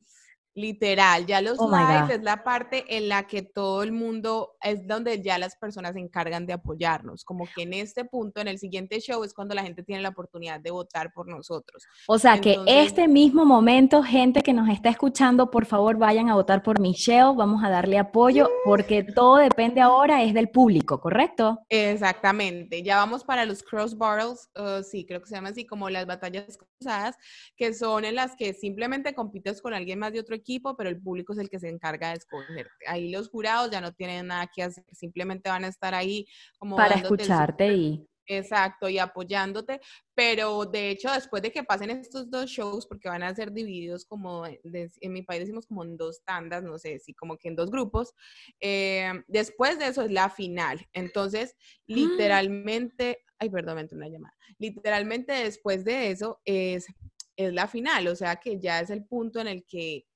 Literal, 0.54 1.26
ya 1.26 1.40
los 1.40 1.58
oh 1.60 1.70
live 1.70 2.14
es 2.14 2.22
la 2.22 2.42
parte 2.42 2.96
en 2.96 3.08
la 3.08 3.28
que 3.28 3.42
todo 3.42 3.84
el 3.84 3.92
mundo, 3.92 4.56
es 4.62 4.84
donde 4.86 5.22
ya 5.22 5.38
las 5.38 5.56
personas 5.56 5.94
se 5.94 6.00
encargan 6.00 6.44
de 6.44 6.52
apoyarnos. 6.52 7.24
Como 7.24 7.46
que 7.54 7.62
en 7.62 7.72
este 7.72 8.04
punto, 8.04 8.40
en 8.40 8.48
el 8.48 8.58
siguiente 8.58 9.00
show, 9.00 9.22
es 9.22 9.32
cuando 9.32 9.54
la 9.54 9.62
gente 9.62 9.84
tiene 9.84 10.02
la 10.02 10.08
oportunidad 10.08 10.58
de 10.60 10.72
votar 10.72 11.12
por 11.12 11.28
nosotros. 11.28 11.84
O 12.08 12.18
sea 12.18 12.40
que 12.40 12.58
este 12.66 13.06
mismo 13.06 13.44
momento, 13.44 14.02
gente 14.02 14.42
que 14.42 14.52
nos 14.52 14.68
está 14.68 14.88
escuchando, 14.88 15.50
por 15.50 15.66
favor 15.66 15.96
vayan 15.98 16.28
a 16.28 16.34
votar 16.34 16.62
por 16.62 16.80
Michelle, 16.80 17.32
vamos 17.36 17.62
a 17.62 17.70
darle 17.70 17.98
apoyo, 17.98 18.48
porque 18.64 19.04
todo 19.04 19.36
depende 19.36 19.80
ahora 19.80 20.22
es 20.22 20.34
del 20.34 20.48
público, 20.48 21.00
¿correcto? 21.00 21.60
Exactamente, 21.68 22.82
ya 22.82 22.96
vamos 22.96 23.22
para 23.24 23.44
los 23.44 23.62
cross 23.62 23.96
barrels, 23.96 24.50
uh, 24.58 24.82
sí, 24.82 25.06
creo 25.06 25.20
que 25.20 25.28
se 25.28 25.36
llama 25.36 25.50
así, 25.50 25.64
como 25.64 25.88
las 25.90 26.06
batallas 26.06 26.58
cruzadas, 26.58 27.16
que 27.56 27.72
son 27.72 28.04
en 28.04 28.16
las 28.16 28.34
que 28.34 28.52
simplemente 28.52 29.14
compites 29.14 29.62
con 29.62 29.74
alguien 29.74 29.98
más 29.98 30.12
de 30.12 30.20
otro 30.20 30.39
equipo, 30.40 30.76
pero 30.76 30.90
el 30.90 31.00
público 31.00 31.32
es 31.32 31.38
el 31.38 31.48
que 31.48 31.58
se 31.58 31.68
encarga 31.68 32.10
de 32.10 32.16
escoger. 32.16 32.68
Ahí 32.86 33.10
los 33.10 33.28
jurados 33.28 33.70
ya 33.70 33.80
no 33.80 33.92
tienen 33.92 34.26
nada 34.28 34.50
que 34.54 34.62
hacer, 34.62 34.84
simplemente 34.92 35.48
van 35.48 35.64
a 35.64 35.68
estar 35.68 35.94
ahí 35.94 36.26
como 36.58 36.76
para 36.76 36.96
escucharte 36.96 37.72
y 37.72 38.10
Exacto, 38.32 38.88
y 38.88 38.96
apoyándote, 38.98 39.80
pero 40.14 40.64
de 40.64 40.90
hecho 40.90 41.10
después 41.10 41.42
de 41.42 41.50
que 41.50 41.64
pasen 41.64 41.90
estos 41.90 42.30
dos 42.30 42.48
shows, 42.48 42.86
porque 42.86 43.08
van 43.08 43.24
a 43.24 43.34
ser 43.34 43.52
divididos 43.52 44.04
como, 44.04 44.46
en 44.46 45.12
mi 45.12 45.22
país 45.22 45.40
decimos 45.40 45.66
como 45.66 45.82
en 45.82 45.96
dos 45.96 46.22
tandas, 46.24 46.62
no 46.62 46.78
sé, 46.78 47.00
si 47.00 47.12
como 47.12 47.36
que 47.36 47.48
en 47.48 47.56
dos 47.56 47.72
grupos, 47.72 48.14
eh, 48.60 49.12
después 49.26 49.80
de 49.80 49.88
eso 49.88 50.02
es 50.02 50.12
la 50.12 50.30
final. 50.30 50.86
Entonces, 50.92 51.56
ah. 51.58 51.64
literalmente, 51.88 53.18
ay, 53.40 53.50
perdón, 53.50 53.74
me 53.74 53.80
entró 53.80 53.96
una 53.96 54.08
llamada, 54.08 54.36
literalmente 54.58 55.32
después 55.32 55.84
de 55.84 56.12
eso 56.12 56.40
es, 56.44 56.86
es 57.34 57.52
la 57.52 57.66
final, 57.66 58.06
o 58.06 58.14
sea 58.14 58.36
que 58.36 58.60
ya 58.60 58.78
es 58.78 58.90
el 58.90 59.04
punto 59.06 59.40
en 59.40 59.48
el 59.48 59.64
que 59.64 60.06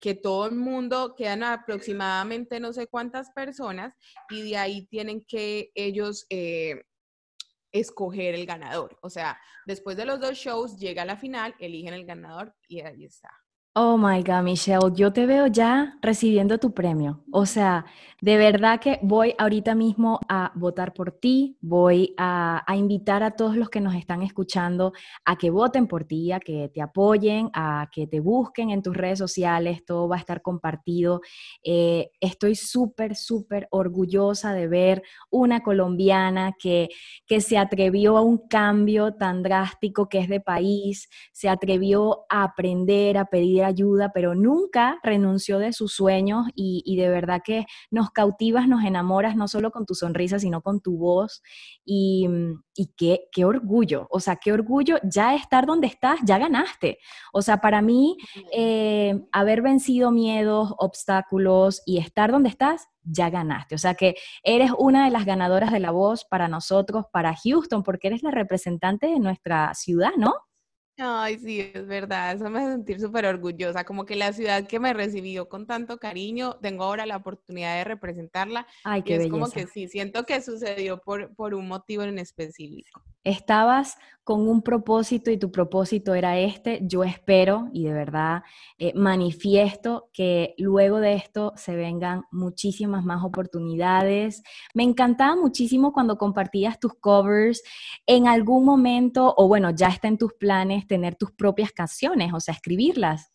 que 0.00 0.14
todo 0.14 0.46
el 0.46 0.56
mundo, 0.56 1.14
quedan 1.14 1.42
aproximadamente 1.42 2.58
no 2.58 2.72
sé 2.72 2.86
cuántas 2.86 3.30
personas 3.30 3.94
y 4.30 4.42
de 4.50 4.56
ahí 4.56 4.86
tienen 4.86 5.24
que 5.24 5.70
ellos 5.74 6.26
eh, 6.30 6.82
escoger 7.70 8.34
el 8.34 8.46
ganador. 8.46 8.98
O 9.02 9.10
sea, 9.10 9.38
después 9.66 9.96
de 9.96 10.06
los 10.06 10.18
dos 10.20 10.34
shows 10.34 10.78
llega 10.78 11.04
la 11.04 11.16
final, 11.16 11.54
eligen 11.60 11.94
el 11.94 12.06
ganador 12.06 12.54
y 12.66 12.80
ahí 12.80 13.04
está. 13.04 13.30
Oh 13.76 13.96
my 13.96 14.20
God, 14.24 14.42
Michelle, 14.42 14.92
yo 14.96 15.12
te 15.12 15.26
veo 15.26 15.46
ya 15.46 15.96
recibiendo 16.02 16.58
tu 16.58 16.74
premio. 16.74 17.22
O 17.30 17.46
sea, 17.46 17.84
de 18.20 18.36
verdad 18.36 18.80
que 18.80 18.98
voy 19.00 19.32
ahorita 19.38 19.76
mismo 19.76 20.18
a 20.28 20.50
votar 20.56 20.92
por 20.92 21.12
ti, 21.12 21.56
voy 21.60 22.12
a, 22.18 22.64
invitar 22.74 23.22
a 23.22 23.30
todos 23.30 23.56
los 23.56 23.70
que 23.70 23.80
nos 23.80 23.94
están 23.94 24.22
escuchando 24.22 24.92
a 25.24 25.36
que 25.36 25.50
voten 25.50 25.86
por 25.86 26.04
ti, 26.04 26.32
a 26.32 26.40
que 26.40 26.68
te 26.68 26.82
apoyen, 26.82 27.48
a 27.54 27.88
que 27.92 28.08
te 28.08 28.18
busquen 28.18 28.70
en 28.70 28.82
tus 28.82 28.96
redes 28.96 29.20
sociales, 29.20 29.84
todo 29.86 30.08
va 30.08 30.16
a 30.16 30.18
estar 30.18 30.42
compartido. 30.42 31.20
Eh, 31.62 32.10
estoy 32.20 32.56
súper, 32.56 33.14
súper 33.14 33.68
orgullosa 33.70 34.52
de 34.52 34.66
ver 34.66 35.02
una 35.30 35.60
colombiana 35.62 36.54
que, 36.58 36.88
que 37.24 37.40
se 37.40 37.56
atrevió 37.56 38.16
a 38.16 38.22
un 38.22 38.48
cambio 38.48 39.14
tan 39.14 39.44
drástico 39.44 40.08
que 40.08 40.18
es 40.18 40.28
de 40.28 40.40
país, 40.40 41.08
se 41.32 41.48
atrevió 41.48 42.24
a 42.28 42.42
aprender, 42.42 43.16
a 43.16 43.26
pedir 43.26 43.59
ayuda, 43.64 44.10
pero 44.14 44.34
nunca 44.34 44.98
renunció 45.02 45.58
de 45.58 45.72
sus 45.72 45.92
sueños 45.92 46.46
y, 46.54 46.96
de 46.96 47.08
verdad 47.08 47.40
que 47.44 47.66
nos 47.90 48.10
cautivas, 48.10 48.68
nos 48.68 48.84
enamoras, 48.84 49.36
no 49.36 49.48
solo 49.48 49.70
con 49.70 49.86
tu 49.86 49.94
sonrisa, 49.94 50.38
sino 50.38 50.62
con 50.62 50.80
tu 50.80 50.98
voz. 50.98 51.42
Y, 51.84 52.28
qué, 52.96 53.28
qué 53.30 53.44
orgullo, 53.44 54.06
o 54.10 54.20
sea, 54.20 54.36
qué 54.36 54.52
orgullo 54.52 54.98
ya 55.02 55.34
estar 55.34 55.66
donde 55.66 55.86
estás, 55.86 56.18
ya 56.24 56.38
ganaste. 56.38 56.98
O 57.32 57.42
sea, 57.42 57.58
para 57.58 57.82
mí, 57.82 58.16
eh, 58.52 59.20
haber 59.32 59.62
vencido 59.62 60.10
miedos, 60.10 60.72
obstáculos 60.78 61.82
y 61.84 61.98
estar 61.98 62.32
donde 62.32 62.48
estás, 62.48 62.88
ya 63.02 63.30
ganaste. 63.30 63.74
O 63.74 63.78
sea 63.78 63.94
que 63.94 64.16
eres 64.42 64.70
una 64.78 65.04
de 65.04 65.10
las 65.10 65.24
ganadoras 65.24 65.72
de 65.72 65.80
la 65.80 65.90
voz 65.90 66.24
para 66.24 66.48
nosotros, 66.48 67.06
para 67.12 67.34
Houston, 67.34 67.82
porque 67.82 68.08
eres 68.08 68.22
la 68.22 68.30
representante 68.30 69.06
de 69.06 69.18
nuestra 69.18 69.74
ciudad, 69.74 70.12
¿no? 70.16 70.34
Ay, 71.02 71.38
sí, 71.38 71.60
es 71.72 71.86
verdad, 71.86 72.34
eso 72.34 72.50
me 72.50 72.58
hace 72.58 72.72
sentir 72.72 73.00
súper 73.00 73.24
orgullosa, 73.24 73.84
como 73.84 74.04
que 74.04 74.16
la 74.16 74.34
ciudad 74.34 74.66
que 74.68 74.78
me 74.78 74.92
recibió 74.92 75.48
con 75.48 75.66
tanto 75.66 75.98
cariño, 75.98 76.58
tengo 76.60 76.84
ahora 76.84 77.06
la 77.06 77.16
oportunidad 77.16 77.76
de 77.78 77.84
representarla. 77.84 78.66
Ay, 78.84 79.02
qué 79.02 79.14
y 79.14 79.16
es 79.16 79.26
como 79.28 79.50
que 79.50 79.66
sí, 79.66 79.88
siento 79.88 80.24
que 80.24 80.42
sucedió 80.42 81.00
por, 81.00 81.34
por 81.34 81.54
un 81.54 81.68
motivo 81.68 82.02
en 82.02 82.18
específico. 82.18 83.02
Estabas 83.24 83.96
con 84.24 84.48
un 84.48 84.62
propósito 84.62 85.30
y 85.30 85.38
tu 85.38 85.50
propósito 85.50 86.14
era 86.14 86.38
este. 86.38 86.80
Yo 86.82 87.02
espero 87.04 87.68
y 87.72 87.84
de 87.84 87.92
verdad 87.92 88.42
eh, 88.78 88.92
manifiesto 88.94 90.08
que 90.12 90.54
luego 90.56 91.00
de 91.00 91.14
esto 91.14 91.52
se 91.56 91.74
vengan 91.74 92.22
muchísimas 92.30 93.04
más 93.04 93.24
oportunidades. 93.24 94.42
Me 94.72 94.84
encantaba 94.84 95.36
muchísimo 95.36 95.92
cuando 95.92 96.16
compartías 96.16 96.78
tus 96.78 96.94
covers 96.94 97.62
en 98.06 98.28
algún 98.28 98.64
momento, 98.64 99.34
o 99.36 99.48
bueno, 99.48 99.70
ya 99.70 99.88
está 99.88 100.08
en 100.08 100.18
tus 100.18 100.32
planes 100.34 100.86
tener 100.86 101.16
tus 101.16 101.32
propias 101.32 101.72
canciones, 101.72 102.32
o 102.32 102.40
sea, 102.40 102.54
escribirlas. 102.54 103.32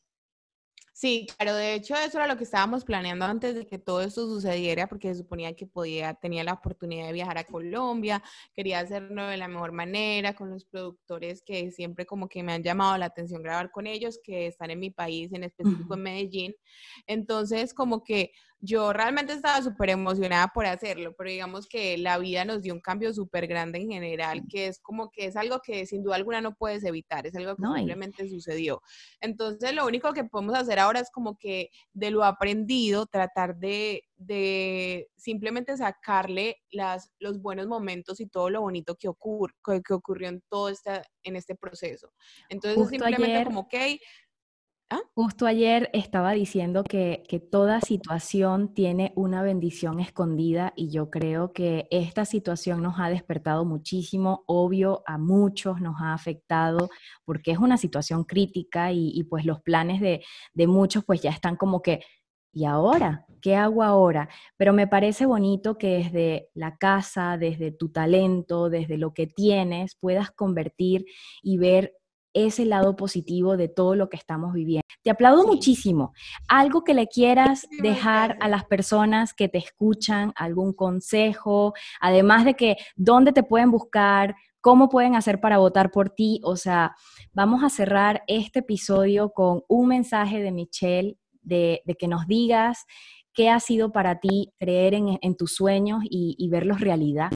Sí, 1.05 1.27
claro, 1.37 1.53
de 1.53 1.75
hecho 1.75 1.93
eso 1.93 2.17
era 2.17 2.25
lo 2.25 2.35
que 2.35 2.45
estábamos 2.45 2.83
planeando 2.83 3.25
antes 3.25 3.53
de 3.53 3.67
que 3.67 3.77
todo 3.77 4.01
esto 4.01 4.25
sucediera, 4.25 4.87
porque 4.87 5.09
se 5.09 5.19
suponía 5.19 5.55
que 5.55 5.67
podía, 5.67 6.15
tenía 6.15 6.43
la 6.43 6.53
oportunidad 6.53 7.05
de 7.05 7.13
viajar 7.13 7.37
a 7.37 7.43
Colombia, 7.43 8.23
quería 8.55 8.79
hacerlo 8.79 9.27
de 9.27 9.37
la 9.37 9.47
mejor 9.47 9.71
manera, 9.71 10.33
con 10.33 10.49
los 10.49 10.65
productores 10.65 11.43
que 11.43 11.69
siempre 11.69 12.07
como 12.07 12.27
que 12.27 12.41
me 12.41 12.53
han 12.53 12.63
llamado 12.63 12.97
la 12.97 13.05
atención 13.05 13.43
grabar 13.43 13.69
con 13.69 13.85
ellos, 13.85 14.19
que 14.23 14.47
están 14.47 14.71
en 14.71 14.79
mi 14.79 14.89
país, 14.89 15.31
en 15.31 15.43
específico 15.43 15.93
en 15.93 16.01
Medellín. 16.01 16.55
Entonces, 17.05 17.75
como 17.75 18.03
que 18.03 18.31
yo 18.59 18.93
realmente 18.93 19.33
estaba 19.33 19.61
súper 19.61 19.89
emocionada 19.89 20.47
por 20.47 20.65
hacerlo, 20.65 21.13
pero 21.17 21.29
digamos 21.29 21.67
que 21.67 21.97
la 21.97 22.17
vida 22.17 22.45
nos 22.45 22.61
dio 22.61 22.73
un 22.73 22.79
cambio 22.79 23.13
súper 23.13 23.47
grande 23.47 23.79
en 23.79 23.89
general, 23.89 24.43
que 24.49 24.67
es 24.67 24.79
como 24.79 25.11
que 25.11 25.25
es 25.25 25.35
algo 25.35 25.59
que 25.61 25.85
sin 25.85 26.03
duda 26.03 26.15
alguna 26.15 26.41
no 26.41 26.55
puedes 26.55 26.83
evitar, 26.83 27.27
es 27.27 27.35
algo 27.35 27.55
que 27.55 27.63
simplemente 27.75 28.27
sucedió. 28.29 28.81
Entonces, 29.21 29.73
lo 29.73 29.85
único 29.85 30.13
que 30.13 30.23
podemos 30.23 30.55
hacer 30.55 30.79
ahora 30.79 30.99
es 30.99 31.11
como 31.11 31.37
que 31.37 31.69
de 31.93 32.11
lo 32.11 32.23
aprendido, 32.23 33.05
tratar 33.05 33.57
de, 33.57 34.03
de 34.17 35.09
simplemente 35.15 35.75
sacarle 35.77 36.57
las, 36.71 37.11
los 37.19 37.41
buenos 37.41 37.67
momentos 37.67 38.19
y 38.19 38.27
todo 38.27 38.49
lo 38.49 38.61
bonito 38.61 38.95
que, 38.95 39.07
ocurre, 39.07 39.53
que, 39.63 39.93
ocurrió 39.93 40.29
en 40.29 40.41
todo 40.49 40.69
este, 40.69 41.01
en 41.23 41.35
este 41.35 41.55
proceso. 41.55 42.11
Entonces, 42.49 42.89
simplemente 42.89 43.43
como, 43.43 43.61
ok, 43.61 43.75
¿Ah? 44.91 45.01
Justo 45.15 45.47
ayer 45.47 45.89
estaba 45.93 46.33
diciendo 46.33 46.83
que, 46.83 47.23
que, 47.27 47.39
toda 47.39 47.81
situación 47.81 48.71
tiene 48.75 49.13
una 49.15 49.41
bendición 49.41 49.99
escondida 49.99 50.73
y 50.75 50.91
yo 50.91 51.09
creo 51.09 51.53
que 51.53 51.87
esta 51.89 52.23
situación 52.23 52.83
nos 52.83 52.99
ha 52.99 53.09
despertado 53.09 53.65
muchísimo, 53.65 54.43
obvio, 54.45 55.01
a 55.07 55.17
muchos 55.17 55.81
nos 55.81 55.95
ha 56.01 56.13
afectado 56.13 56.89
porque 57.23 57.49
es 57.49 57.57
una 57.57 57.77
situación 57.77 58.25
crítica 58.25 58.91
y, 58.91 59.23
pues 59.23 59.43
los 59.45 59.59
planes 59.61 60.01
de, 60.01 60.23
de 60.53 60.67
muchos 60.67 61.03
pues 61.03 61.19
ya 61.19 61.31
están 61.31 61.55
como 61.55 61.81
que, 61.81 62.01
¿y 62.53 62.65
ahora? 62.65 63.25
¿Qué 63.41 63.55
hago 63.55 63.81
ahora? 63.83 64.29
Pero 64.55 64.71
me 64.71 64.87
parece 64.87 65.25
bonito 65.25 65.79
que 65.79 65.97
desde 65.97 66.49
la 66.53 66.77
casa, 66.77 67.37
desde 67.39 67.71
tu 67.71 67.89
talento, 67.91 68.69
desde 68.69 68.97
lo 68.99 69.13
que 69.15 69.25
tienes, 69.25 69.95
puedas 69.95 70.29
convertir 70.31 71.05
y 71.41 71.57
ver 71.57 71.95
ese 72.35 72.65
lado 72.65 72.95
positivo 72.95 73.57
de 73.57 73.69
todo 73.69 73.95
lo 73.95 74.09
que 74.09 74.17
estamos 74.17 74.53
viviendo. 74.53 74.83
Te 75.01 75.09
aplaudo 75.09 75.47
muchísimo. 75.47 76.13
Algo 76.47 76.83
que 76.83 76.93
le 76.93 77.07
quieras 77.07 77.65
dejar 77.81 78.37
a 78.41 78.49
las 78.49 78.65
personas 78.65 79.33
que 79.33 79.47
te 79.47 79.57
escuchan, 79.57 80.33
algún 80.35 80.73
consejo, 80.73 81.73
además 82.01 82.45
de 82.45 82.53
que 82.55 82.75
dónde 82.95 83.31
te 83.31 83.41
pueden 83.41 83.71
buscar, 83.71 84.35
cómo 84.59 84.89
pueden 84.89 85.15
hacer 85.15 85.39
para 85.39 85.57
votar 85.59 85.91
por 85.91 86.09
ti. 86.09 86.41
O 86.43 86.57
sea, 86.57 86.93
vamos 87.33 87.63
a 87.63 87.69
cerrar 87.69 88.23
este 88.27 88.59
episodio 88.59 89.29
con 89.29 89.61
un 89.69 89.87
mensaje 89.87 90.41
de 90.41 90.51
Michelle 90.51 91.17
de, 91.41 91.81
que 91.97 92.07
nos 92.07 92.27
digas 92.27 92.85
qué 93.33 93.49
ha 93.49 93.59
sido 93.59 93.91
para 93.91 94.19
ti 94.19 94.51
creer 94.57 94.93
en, 94.93 95.37
tus 95.37 95.55
sueños 95.55 96.03
y, 96.03 96.35
y 96.37 96.49
verlos 96.49 96.81
realidad. 96.81 97.31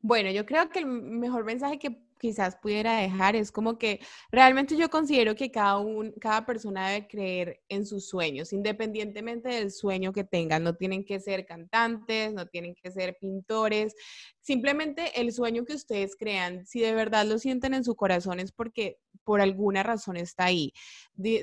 Bueno, 0.00 0.30
yo 0.30 0.44
creo 0.44 0.68
que 0.70 0.80
el 0.80 0.86
mejor 0.86 1.44
mensaje 1.44 1.78
que 1.78 2.03
quizás 2.24 2.56
pudiera 2.56 2.96
dejar 2.96 3.36
es 3.36 3.52
como 3.52 3.76
que 3.76 4.00
realmente 4.32 4.78
yo 4.78 4.88
considero 4.88 5.34
que 5.34 5.50
cada, 5.50 5.76
un, 5.76 6.12
cada 6.12 6.46
persona 6.46 6.88
debe 6.88 7.06
creer 7.06 7.60
en 7.68 7.84
sus 7.84 8.08
sueños, 8.08 8.54
independientemente 8.54 9.50
del 9.50 9.70
sueño 9.70 10.10
que 10.14 10.24
tengan. 10.24 10.64
No 10.64 10.74
tienen 10.74 11.04
que 11.04 11.20
ser 11.20 11.44
cantantes, 11.44 12.32
no 12.32 12.46
tienen 12.46 12.74
que 12.74 12.90
ser 12.90 13.18
pintores, 13.20 13.94
simplemente 14.44 15.20
el 15.20 15.32
sueño 15.32 15.64
que 15.64 15.74
ustedes 15.74 16.16
crean, 16.16 16.66
si 16.66 16.80
de 16.80 16.94
verdad 16.94 17.26
lo 17.26 17.38
sienten 17.38 17.74
en 17.74 17.82
su 17.82 17.96
corazón 17.96 18.40
es 18.40 18.52
porque 18.52 18.98
por 19.24 19.40
alguna 19.40 19.82
razón 19.82 20.16
está 20.16 20.44
ahí. 20.44 20.72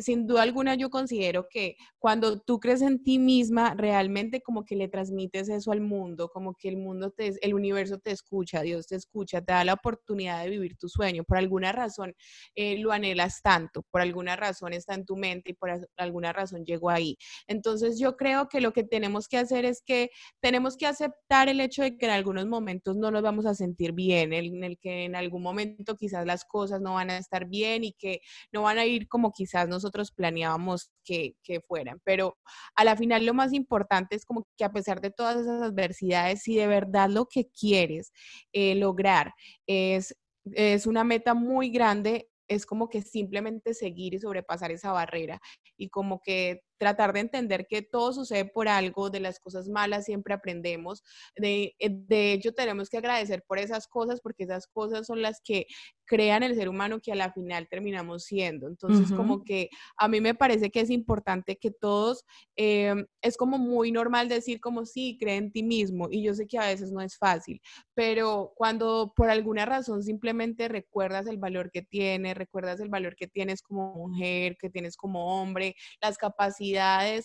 sin 0.01 0.27
duda 0.27 0.43
alguna 0.43 0.75
yo 0.75 0.89
considero 0.89 1.47
que 1.49 1.77
cuando 1.97 2.39
tú 2.39 2.59
crees 2.59 2.81
en 2.81 3.03
ti 3.03 3.17
misma, 3.17 3.73
realmente 3.75 4.41
como 4.41 4.65
que 4.65 4.75
le 4.75 4.87
transmites 4.87 5.49
eso 5.49 5.71
al 5.71 5.81
mundo, 5.81 6.29
como 6.29 6.53
que 6.53 6.69
el 6.69 6.77
mundo 6.77 7.11
te, 7.11 7.33
el 7.41 7.53
universo 7.53 7.97
te 7.97 8.11
escucha, 8.11 8.61
Dios 8.61 8.87
te 8.87 8.95
escucha, 8.95 9.41
te 9.41 9.53
da 9.53 9.63
la 9.63 9.73
oportunidad 9.73 10.43
de 10.43 10.49
vivir 10.49 10.77
tu 10.77 10.89
sueño. 10.89 11.23
Por 11.23 11.37
alguna 11.37 11.71
razón 11.71 12.13
eh, 12.55 12.77
lo 12.77 12.91
anhelas 12.91 13.41
tanto, 13.41 13.83
por 13.89 14.01
alguna 14.01 14.35
razón 14.35 14.73
está 14.73 14.93
en 14.93 15.05
tu 15.05 15.15
mente 15.17 15.51
y 15.51 15.53
por 15.53 15.71
alguna 15.97 16.33
razón 16.33 16.65
llegó 16.65 16.89
ahí. 16.91 17.17
Entonces 17.47 17.99
yo 17.99 18.15
creo 18.15 18.47
que 18.47 18.61
lo 18.61 18.73
que 18.73 18.83
tenemos 18.83 19.27
que 19.27 19.37
hacer 19.37 19.65
es 19.65 19.81
que 19.83 20.11
tenemos 20.39 20.77
que 20.77 20.85
aceptar 20.85 21.49
el 21.49 21.61
hecho 21.61 21.81
de 21.81 21.97
que 21.97 22.05
en 22.05 22.11
algunos 22.11 22.45
momentos 22.47 22.90
no 22.95 23.11
nos 23.11 23.21
vamos 23.21 23.45
a 23.45 23.55
sentir 23.55 23.93
bien, 23.93 24.33
en 24.33 24.63
el 24.63 24.77
que 24.79 25.05
en 25.05 25.15
algún 25.15 25.43
momento 25.43 25.95
quizás 25.95 26.25
las 26.25 26.45
cosas 26.45 26.81
no 26.81 26.95
van 26.95 27.09
a 27.09 27.17
estar 27.17 27.47
bien 27.47 27.83
y 27.83 27.93
que 27.93 28.21
no 28.51 28.63
van 28.63 28.77
a 28.77 28.85
ir 28.85 29.07
como 29.07 29.31
quizás 29.31 29.67
nosotros 29.67 30.11
planeábamos 30.11 30.91
que, 31.03 31.35
fueran. 31.67 31.99
Pero 32.03 32.37
a 32.75 32.85
la 32.85 32.95
final 32.95 33.25
lo 33.25 33.33
más 33.33 33.53
importante 33.53 34.15
es 34.15 34.25
como 34.25 34.47
que 34.57 34.63
a 34.63 34.71
pesar 34.71 35.01
de 35.01 35.11
todas 35.11 35.37
esas 35.37 35.61
adversidades, 35.61 36.41
si 36.43 36.55
de 36.55 36.67
verdad 36.67 37.09
lo 37.09 37.25
que 37.25 37.49
quieres 37.49 38.11
eh, 38.53 38.75
lograr 38.75 39.33
es 39.67 40.15
es 40.45 40.87
una 40.87 41.03
meta 41.03 41.33
muy 41.33 41.69
grande, 41.69 42.29
es 42.47 42.65
como 42.65 42.89
que 42.89 43.01
simplemente 43.01 43.73
seguir 43.73 44.13
y 44.13 44.19
sobrepasar 44.19 44.71
esa 44.71 44.91
barrera 44.91 45.39
y 45.77 45.89
como 45.89 46.21
que 46.21 46.61
tratar 46.81 47.13
de 47.13 47.19
entender 47.19 47.67
que 47.69 47.83
todo 47.83 48.11
sucede 48.11 48.45
por 48.45 48.67
algo, 48.67 49.11
de 49.11 49.19
las 49.19 49.39
cosas 49.39 49.67
malas 49.69 50.05
siempre 50.05 50.33
aprendemos, 50.33 51.03
de, 51.35 51.75
eh, 51.77 51.89
de 51.91 52.33
hecho 52.33 52.53
tenemos 52.53 52.89
que 52.89 52.97
agradecer 52.97 53.43
por 53.47 53.59
esas 53.59 53.87
cosas 53.87 54.19
porque 54.19 54.45
esas 54.45 54.65
cosas 54.65 55.05
son 55.05 55.21
las 55.21 55.41
que 55.43 55.67
crean 56.05 56.41
el 56.41 56.55
ser 56.55 56.67
humano 56.69 56.99
que 56.99 57.11
a 57.11 57.15
la 57.15 57.31
final 57.31 57.67
terminamos 57.69 58.23
siendo. 58.23 58.67
Entonces, 58.67 59.13
como 59.15 59.43
que 59.43 59.69
a 59.95 60.07
mí 60.07 60.19
me 60.19 60.33
parece 60.33 60.69
que 60.71 60.81
es 60.81 60.89
importante 60.89 61.55
que 61.55 61.69
todos, 61.71 62.25
em, 62.57 63.05
es 63.21 63.37
como 63.37 63.59
muy 63.59 63.91
normal 63.91 64.27
decir 64.27 64.59
como 64.59 64.85
sí, 64.85 65.17
cree 65.19 65.37
en 65.37 65.51
ti 65.51 65.63
mismo 65.63 66.07
y 66.11 66.23
yo 66.23 66.33
sé 66.33 66.47
que 66.47 66.57
a 66.57 66.65
veces 66.67 66.91
no 66.91 66.99
es 67.01 67.15
fácil, 67.17 67.61
pero 67.93 68.51
cuando 68.55 69.13
por 69.15 69.29
alguna 69.29 69.65
razón 69.65 70.01
simplemente 70.03 70.67
recuerdas 70.67 71.27
el 71.27 71.37
valor 71.37 71.69
que 71.71 71.83
tienes, 71.83 72.35
recuerdas 72.35 72.79
el 72.81 72.89
valor 72.89 73.15
que 73.15 73.27
tienes 73.27 73.61
como 73.61 73.93
mujer, 73.93 74.57
que 74.59 74.69
tienes 74.69 74.97
como 74.97 75.41
hombre, 75.41 75.75
las 76.01 76.17
capacidades, 76.17 76.70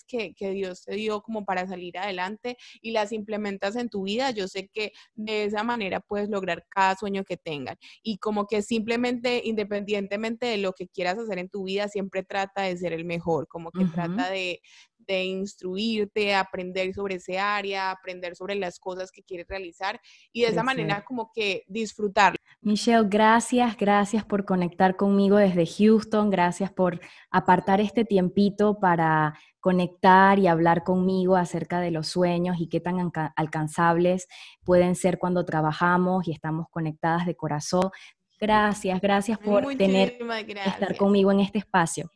que, 0.07 0.35
que, 0.35 0.51
Dios 0.51 0.85
te 0.85 0.95
dio 0.95 1.23
como 1.23 1.45
para 1.45 1.67
salir 1.67 1.99
adelante 1.99 2.57
y 2.81 2.93
las 2.93 3.13
implementas 3.13 3.77
en 3.77 3.89
tu 3.89 4.05
vida, 4.05 4.31
yo 4.31 4.49
sé 4.49 4.69
que 4.69 4.93
de 5.15 5.45
esa 5.45 5.63
manera 5.63 6.01
puedes 6.01 6.29
lograr 6.29 6.65
cada 6.69 6.97
sueño 6.97 7.25
que 7.25 7.37
tengas. 7.37 7.77
Y 8.03 8.19
como 8.19 8.47
que 8.47 8.63
simplemente, 8.63 9.43
independientemente 9.45 10.47
de 10.47 10.59
lo 10.59 10.73
que 10.73 10.89
quieras 10.89 11.19
hacer 11.19 11.39
en 11.39 11.49
tu 11.49 11.65
vida, 11.65 11.89
siempre 11.89 12.23
trata 12.23 12.63
de 12.63 12.77
ser 12.77 12.93
el 12.93 13.05
mejor, 13.05 13.49
como 13.49 13.71
que 13.71 13.85
trata 13.87 14.31
de, 14.31 14.61
de 15.07 15.25
instruirte, 15.25 16.35
aprender 16.35 16.93
sobre 16.95 17.17
ese 17.17 17.39
área, 17.39 17.91
aprender 17.91 18.37
sobre 18.37 18.55
las 18.55 18.79
cosas 18.79 19.11
que 19.11 19.23
quieres 19.23 19.47
realizar 19.49 20.01
y 20.33 20.43
de 20.43 20.49
esa 20.49 20.63
manera 20.63 21.05
como 21.05 21.31
que 21.35 21.65
disfrutarlo. 21.67 22.37
Michelle, 22.61 23.07
gracias, 23.09 23.77
gracias 23.77 24.25
por 24.25 24.45
conectar 24.45 24.97
conmigo 24.97 25.37
desde 25.37 25.67
Houston, 25.67 26.31
gracias 26.31 26.73
por 26.73 27.01
apartar 27.31 27.81
este 27.81 28.05
tiempito 28.05 28.79
para 28.81 29.39
conectar 29.61 30.39
y 30.39 30.47
hablar 30.47 30.85
conmigo 30.85 31.37
acerca 31.37 31.81
de 31.81 31.91
los 31.91 32.09
sueños 32.09 32.57
y 32.61 32.69
qué 32.69 32.81
tan 32.81 33.11
alcanzables 33.35 34.29
pueden 34.65 34.95
ser 34.95 35.19
cuando 35.19 35.45
trabajamos 35.45 36.29
y 36.29 36.33
estamos 36.33 36.67
conectadas 36.71 37.27
de 37.27 37.35
corazón. 37.35 37.91
Gracias, 38.39 39.01
gracias 39.01 39.39
por 39.39 39.75
tener 39.77 40.19
estar 40.67 40.97
conmigo 40.97 41.33
en 41.33 41.41
este 41.41 41.59
espacio. 41.59 42.11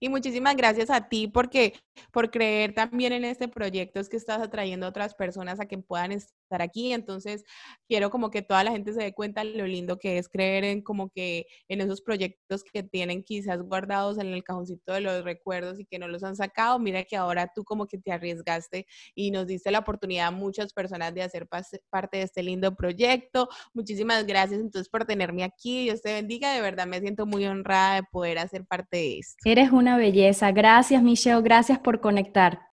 Y 0.00 0.08
muchísimas 0.08 0.56
gracias 0.56 0.88
a 0.88 1.08
ti 1.08 1.28
porque 1.28 1.74
por 2.10 2.30
creer 2.30 2.74
también 2.74 3.12
en 3.12 3.24
este 3.24 3.48
proyecto 3.48 4.00
es 4.00 4.08
que 4.08 4.16
estás 4.16 4.40
atrayendo 4.40 4.86
a 4.86 4.88
otras 4.88 5.14
personas 5.14 5.60
a 5.60 5.66
que 5.66 5.76
puedan 5.76 6.12
estar 6.12 6.62
aquí. 6.62 6.92
Entonces, 6.94 7.44
quiero 7.86 8.08
como 8.10 8.30
que 8.30 8.40
toda 8.40 8.64
la 8.64 8.72
gente 8.72 8.94
se 8.94 9.02
dé 9.02 9.12
cuenta 9.12 9.44
lo 9.44 9.66
lindo 9.66 9.98
que 9.98 10.16
es 10.16 10.28
creer 10.28 10.64
en 10.64 10.82
como 10.82 11.10
que 11.10 11.46
en 11.68 11.82
esos 11.82 12.00
proyectos 12.00 12.64
que 12.64 12.82
tienen 12.82 13.22
quizás 13.22 13.60
guardados 13.62 14.18
en 14.18 14.28
el 14.28 14.42
cajoncito 14.42 14.94
de 14.94 15.00
los 15.02 15.22
recuerdos 15.22 15.78
y 15.78 15.84
que 15.84 15.98
no 15.98 16.08
los 16.08 16.24
han 16.24 16.34
sacado. 16.34 16.78
Mira 16.78 17.04
que 17.04 17.16
ahora 17.16 17.50
tú 17.54 17.64
como 17.64 17.86
que 17.86 17.98
te 17.98 18.10
arriesgaste 18.10 18.86
y 19.14 19.30
nos 19.30 19.46
diste 19.46 19.70
la 19.70 19.80
oportunidad 19.80 20.28
a 20.28 20.30
muchas 20.30 20.72
personas 20.72 21.14
de 21.14 21.22
hacer 21.22 21.46
parte 21.46 22.16
de 22.16 22.22
este 22.22 22.42
lindo 22.42 22.74
proyecto. 22.74 23.48
Muchísimas 23.74 24.26
gracias 24.26 24.60
entonces 24.60 24.88
por 24.88 25.04
tenerme 25.04 25.44
aquí. 25.44 25.84
Dios 25.84 26.00
te 26.00 26.14
bendiga. 26.14 26.54
De 26.54 26.62
verdad 26.62 26.86
me 26.86 27.00
siento 27.00 27.26
muy 27.26 27.44
honrada 27.44 27.96
de 27.96 28.02
poder 28.10 28.38
hacer 28.38 28.64
parte 28.64 28.96
de 28.96 29.18
esto. 29.18 29.36
Eres 29.44 29.70
belleza. 29.96 30.50
Gracias, 30.52 31.02
Michelle. 31.02 31.42
Gracias 31.42 31.78
por 31.78 32.00
conectar. 32.00 32.69